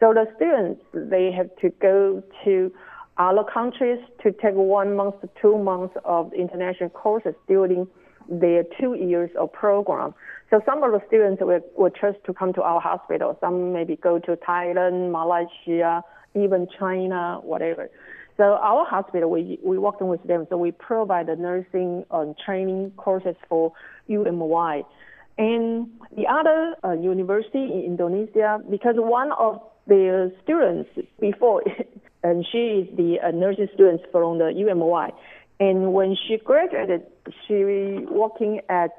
[0.00, 2.72] So the students, they have to go to
[3.18, 7.86] other countries to take one month to two months of international courses during
[8.28, 10.14] their two years of program.
[10.50, 13.36] So some of the students will, will choose to come to our hospital.
[13.40, 16.02] Some maybe go to Thailand, Malaysia,
[16.34, 17.88] even China, whatever.
[18.36, 20.46] So our hospital, we, we working with them.
[20.50, 23.72] So we provide the nursing um, training courses for
[24.08, 24.84] UMY.
[25.38, 31.62] And the other uh, university in Indonesia, because one of the students before,
[32.22, 35.12] and she is the uh, nursing student from the UMY.
[35.60, 37.02] And when she graduated,
[37.46, 38.90] she working at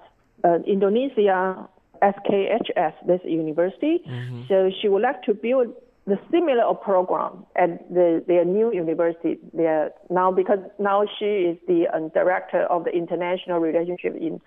[0.44, 1.68] uh, Indonesia
[2.02, 4.04] SKHS, this university.
[4.08, 4.44] Mm-hmm.
[4.48, 5.74] So she would like to build
[6.06, 11.88] the similar program at the, their new university there now because now she is the
[11.94, 14.42] um, director of the international relationship in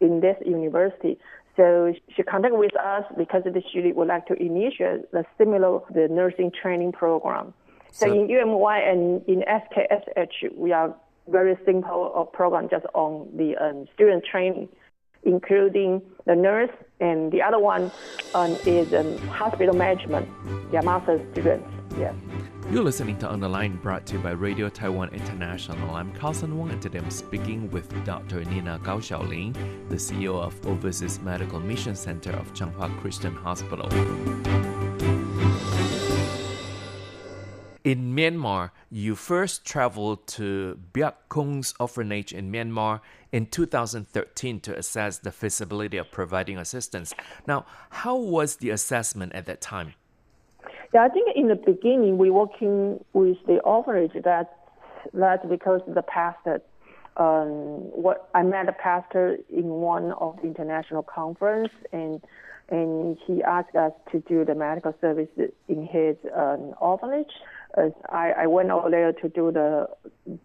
[0.00, 1.18] in this university.
[1.56, 6.50] So she contacted with us because she would like to initiate the similar the nursing
[6.50, 7.52] training program.
[7.92, 10.96] So, so in UMY and in SKSH, we are
[11.28, 14.68] very simple uh, program just on the um, student training,
[15.22, 16.70] including the nurse,
[17.00, 17.90] and the other one
[18.34, 20.28] um, is um, hospital management.
[20.72, 21.68] Yeah, master students.
[21.98, 22.12] Yeah.
[22.70, 25.94] You're listening to On the Line brought to you by Radio Taiwan International.
[25.94, 28.44] I'm Carlson Wong and today I'm speaking with Dr.
[28.44, 29.54] Nina Gao Xiaoling,
[29.90, 33.90] the CEO of Overseas Medical Mission Center of Changhua Christian Hospital.
[37.84, 43.00] In Myanmar, you first traveled to Biak Kong's orphanage in Myanmar
[43.32, 47.12] in 2013 to assess the feasibility of providing assistance.
[47.46, 49.94] Now, how was the assessment at that time?
[50.94, 54.58] Yeah, I think in the beginning we working with the orphanage that
[55.12, 56.62] that's because the pastor
[57.16, 62.22] um, what I met a pastor in one of the international conference and
[62.68, 65.28] and he asked us to do the medical service
[65.68, 67.32] in his um, orphanage.
[67.76, 69.88] I, I went over there to do the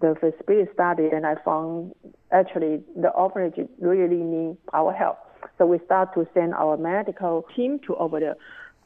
[0.01, 1.93] the feasibility study and I found
[2.31, 5.17] actually the orphanage really need our help.
[5.57, 8.35] So we start to send our medical team to over there.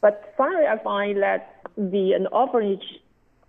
[0.01, 2.83] But finally, I find that the an orphanage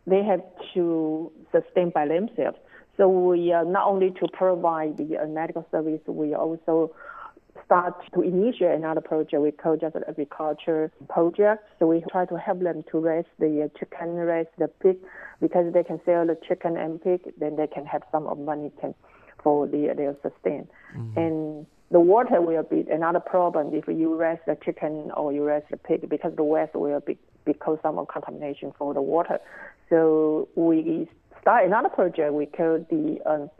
[0.07, 0.43] they have
[0.75, 2.59] to sustain by themselves.
[2.97, 6.95] So we uh, not only to provide the uh, medical service, we also
[7.65, 11.65] start to initiate another project we call just agriculture project.
[11.79, 14.99] So we try to help them to raise the chicken, raise the pig,
[15.41, 18.71] because they can sell the chicken and pig, then they can have some of money
[18.81, 18.95] can,
[19.43, 20.69] for the, their sustain.
[20.97, 21.19] Mm-hmm.
[21.19, 25.63] And the water will be another problem if you raise the chicken or you raise
[25.71, 29.39] the pig because the waste will be because some of contamination for the water.
[29.91, 31.09] So we
[31.41, 33.51] start another project we call the um,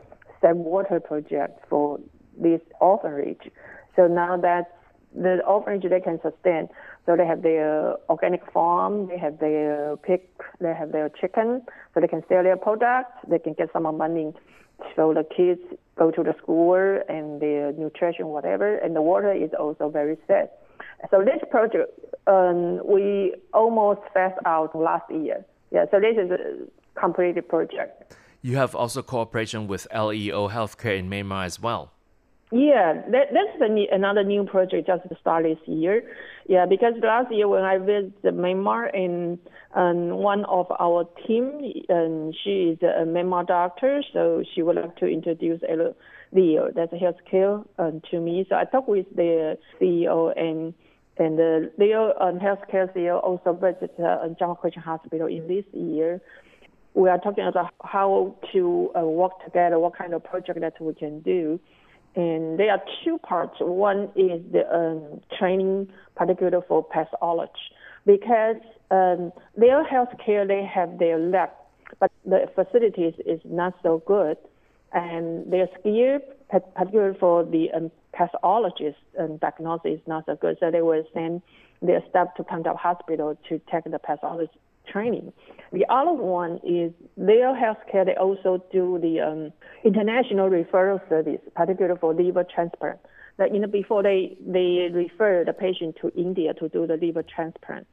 [0.41, 1.99] Save Water project for
[2.37, 3.51] this orphanage.
[3.95, 4.77] So now that
[5.15, 6.69] the orphanage they can sustain,
[7.05, 10.21] so they have their organic farm, they have their pig,
[10.59, 11.61] they have their chicken,
[11.93, 14.33] so they can sell their products, they can get some money
[14.95, 15.61] so the kids
[15.97, 20.49] go to the school and their nutrition, whatever, and the water is also very safe.
[21.11, 25.45] So this project, um, we almost phased out last year.
[25.71, 28.15] Yeah, so this is a completed project.
[28.41, 31.91] You have also cooperation with LEO Healthcare in Myanmar as well.
[32.53, 36.03] Yeah, that, that's a, another new project just started this year.
[36.47, 39.39] Yeah, because last year when I visited Myanmar and
[39.73, 44.95] um, one of our team, and she is a Myanmar doctor, so she would like
[44.97, 45.61] to introduce
[46.31, 48.45] Leo, that's a healthcare um, to me.
[48.47, 50.75] So I talked with the CEO and
[51.17, 56.21] and the Leo um, healthcare CEO also visited uh, Changhua Christian Hospital in this year.
[56.93, 60.93] We are talking about how to uh, work together, what kind of project that we
[60.93, 61.59] can do.
[62.15, 63.55] And there are two parts.
[63.59, 67.51] One is the um, training, particularly for pathology,
[68.05, 68.57] because
[68.91, 71.49] um, their healthcare they have their lab,
[71.99, 74.37] but the facilities is not so good,
[74.91, 76.19] and their skill,
[76.75, 80.57] particularly for the um, pathologists and diagnosis, is not so good.
[80.59, 81.41] So they will send
[81.81, 84.55] their staff to Pandaw Hospital to take the pathologist
[84.93, 85.33] training.
[85.73, 88.05] The other one is their healthcare.
[88.05, 92.99] They also do the um, international referral service, particularly for liver transplant.
[93.37, 97.23] That you know before they they refer the patient to India to do the liver
[97.23, 97.87] transplant,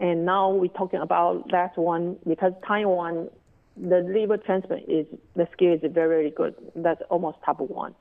[0.00, 3.30] and now we're talking about that one because Taiwan,
[3.76, 6.56] the liver transplant is the skill is very very good.
[6.74, 7.94] That's almost top one,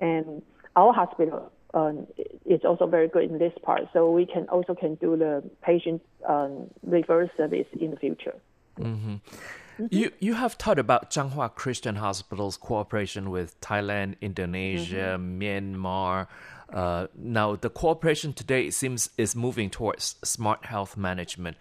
[0.00, 0.42] and
[0.76, 2.06] our hospital um,
[2.46, 3.82] is also very good in this part.
[3.92, 8.36] So we can also can do the patient um, reverse service in the future.
[8.78, 9.14] Mm-hmm.
[9.14, 9.86] Mm-hmm.
[9.90, 15.42] You you have talked about Changhua Christian Hospital's cooperation with Thailand, Indonesia, mm-hmm.
[15.42, 16.28] Myanmar.
[16.72, 21.56] Uh, now the cooperation today seems is moving towards smart health management.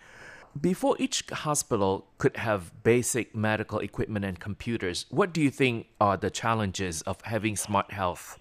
[0.59, 6.15] Before each hospital could have basic medical equipment and computers, what do you think are
[6.15, 8.37] the challenges of having smart health?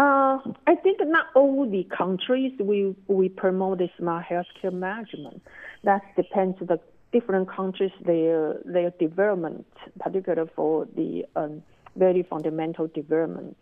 [0.00, 5.42] Uh, I think not all the countries we we promote the smart healthcare management.
[5.84, 6.80] That depends on the
[7.12, 9.66] different countries their their development,
[9.98, 11.62] particularly for the um,
[11.96, 13.58] very fundamental development.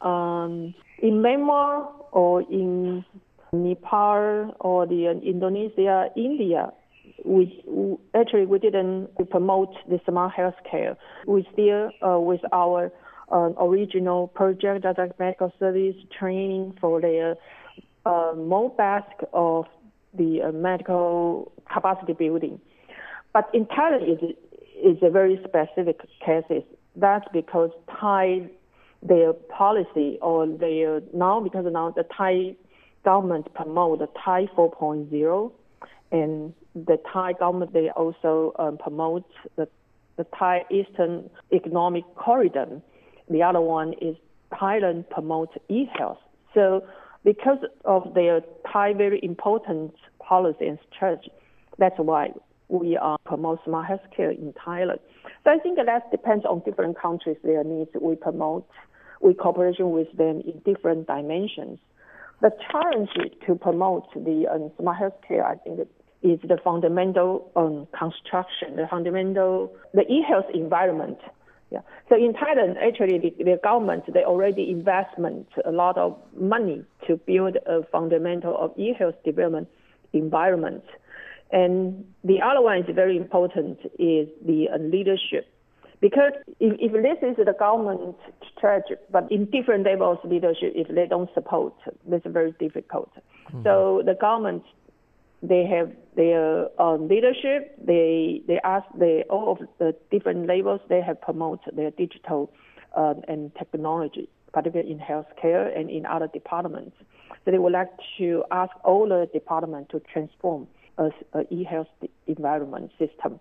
[0.00, 3.04] Um, in Myanmar or in
[3.52, 6.72] Nepal or the uh, Indonesia, India,
[7.22, 10.96] we, we, actually we didn't promote the smart healthcare.
[11.26, 12.90] We still uh, with our
[13.32, 17.36] original project that medical service training for their
[18.04, 19.66] uh, more basic of
[20.14, 22.60] the uh, medical capacity building.
[23.32, 24.38] But in Thailand, it
[24.82, 26.62] is a very specific cases.
[26.94, 27.70] That's because
[28.00, 28.48] Thai,
[29.02, 32.56] their policy or their now because now the Thai
[33.04, 35.52] government promote the Thai 4.0,
[36.12, 39.24] and the Thai government they also um, promote
[39.56, 39.68] the
[40.16, 42.80] the Thai Eastern Economic Corridor.
[43.28, 44.16] The other one is
[44.52, 46.18] Thailand promotes e-health.
[46.54, 46.84] So
[47.24, 48.40] because of their
[48.72, 51.32] Thai very important policy and strategy,
[51.78, 52.30] that's why
[52.68, 54.98] we are promote smart healthcare in Thailand.
[55.44, 57.90] So I think that depends on different countries, their needs.
[58.00, 58.68] We promote,
[59.20, 61.78] we cooperation with them in different dimensions.
[62.42, 63.10] The challenge
[63.46, 65.80] to promote the um, smart healthcare, I think,
[66.22, 71.18] is the fundamental um, construction, the fundamental, the e-health environment.
[71.70, 71.80] Yeah.
[72.08, 77.16] So in Thailand, actually, the, the government they already investment a lot of money to
[77.16, 79.68] build a fundamental of e-health development
[80.12, 80.84] environment.
[81.50, 85.46] And the other one is very important is the uh, leadership.
[86.00, 88.16] Because if, if this is the government
[88.56, 91.74] strategy, but in different levels of leadership, if they don't support,
[92.06, 93.10] that's very difficult.
[93.48, 93.62] Mm-hmm.
[93.64, 94.62] So the government
[95.48, 97.76] they have their um, leadership.
[97.84, 100.80] They they ask the all of the different levels.
[100.88, 102.50] They have promoted their digital
[102.96, 106.96] um, and technology, particularly in healthcare and in other departments.
[107.44, 110.66] So they would like to ask all the departments to transform
[110.98, 111.88] a, a e-health
[112.26, 113.38] environment system.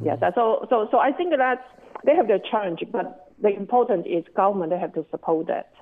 [0.00, 0.06] Mm-hmm.
[0.06, 0.18] Yes.
[0.34, 1.64] So so so I think that
[2.04, 4.70] they have their challenge, but the important is government.
[4.70, 5.72] They have to support that.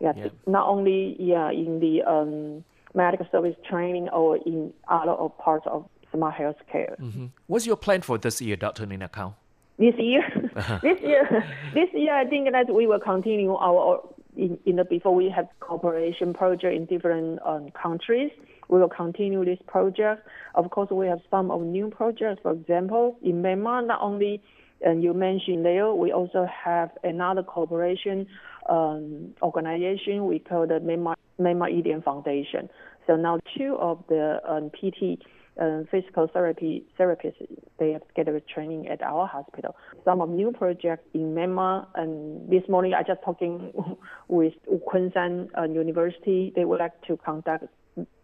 [0.00, 0.14] Yes.
[0.16, 0.28] Yeah.
[0.46, 2.64] Not only yeah in the um,
[2.94, 6.98] medical service training or in other parts of smart healthcare.
[6.98, 7.26] Mm-hmm.
[7.46, 8.86] What's your plan for this year, Dr.
[8.86, 9.34] Nina Kao?
[9.78, 10.22] This year,
[10.82, 14.02] this year, this year, I think that we will continue our
[14.36, 18.30] in, in the before we have cooperation project in different um, countries.
[18.68, 20.26] We will continue this project.
[20.54, 22.40] Of course, we have some of new projects.
[22.42, 24.42] For example, in Myanmar, not only
[24.80, 28.26] and you mentioned there, we also have another cooperation
[28.68, 32.68] um, organization we call the Myanmar, Indian Foundation.
[33.06, 35.22] So now two of the um, PT
[35.60, 37.34] um, physical therapy therapists
[37.78, 39.74] they have scheduled training at our hospital.
[40.04, 43.72] Some of new projects in Myanmar, and this morning I just talking
[44.28, 44.54] with
[44.86, 46.52] Kwon uh, University.
[46.54, 47.64] They would like to conduct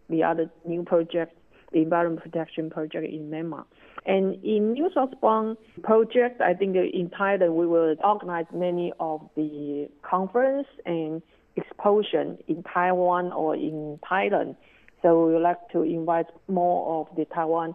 [0.09, 1.37] the other new project,
[1.73, 3.65] the environment protection project in Myanmar.
[4.07, 9.89] And in New Southbound project, I think in Thailand we will organize many of the
[10.03, 11.23] conference and
[11.57, 14.57] exposition in Taiwan or in Thailand.
[15.03, 17.75] So we would like to invite more of the Taiwan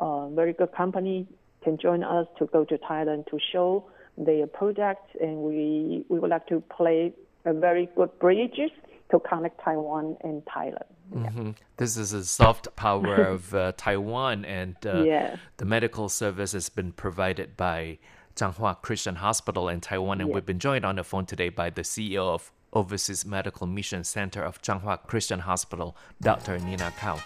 [0.00, 1.26] uh, very good company
[1.62, 3.84] can join us to go to Thailand to show
[4.16, 7.12] their products, and we we would like to play
[7.44, 8.70] a very good bridges
[9.10, 10.84] to connect Taiwan and Thailand.
[11.12, 11.50] Mm-hmm.
[11.76, 15.36] This is a soft power of uh, Taiwan, and uh, yeah.
[15.58, 17.98] the medical service has been provided by
[18.36, 20.34] Changhua Christian Hospital in Taiwan, and yeah.
[20.34, 24.42] we've been joined on the phone today by the CEO of Overseas Medical Mission Center
[24.42, 26.58] of Changhua Christian Hospital, Dr.
[26.58, 27.18] Nina Kao.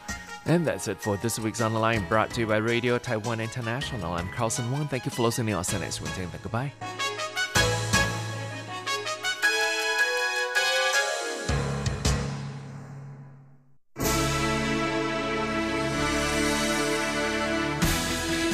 [0.46, 3.40] And that's it for this week's On the Line brought to you by Radio Taiwan
[3.40, 4.12] International.
[4.12, 4.88] I'm Carlson Wong.
[4.88, 5.54] Thank you for listening.
[5.54, 6.10] I'll see you next week.
[6.42, 6.72] Goodbye.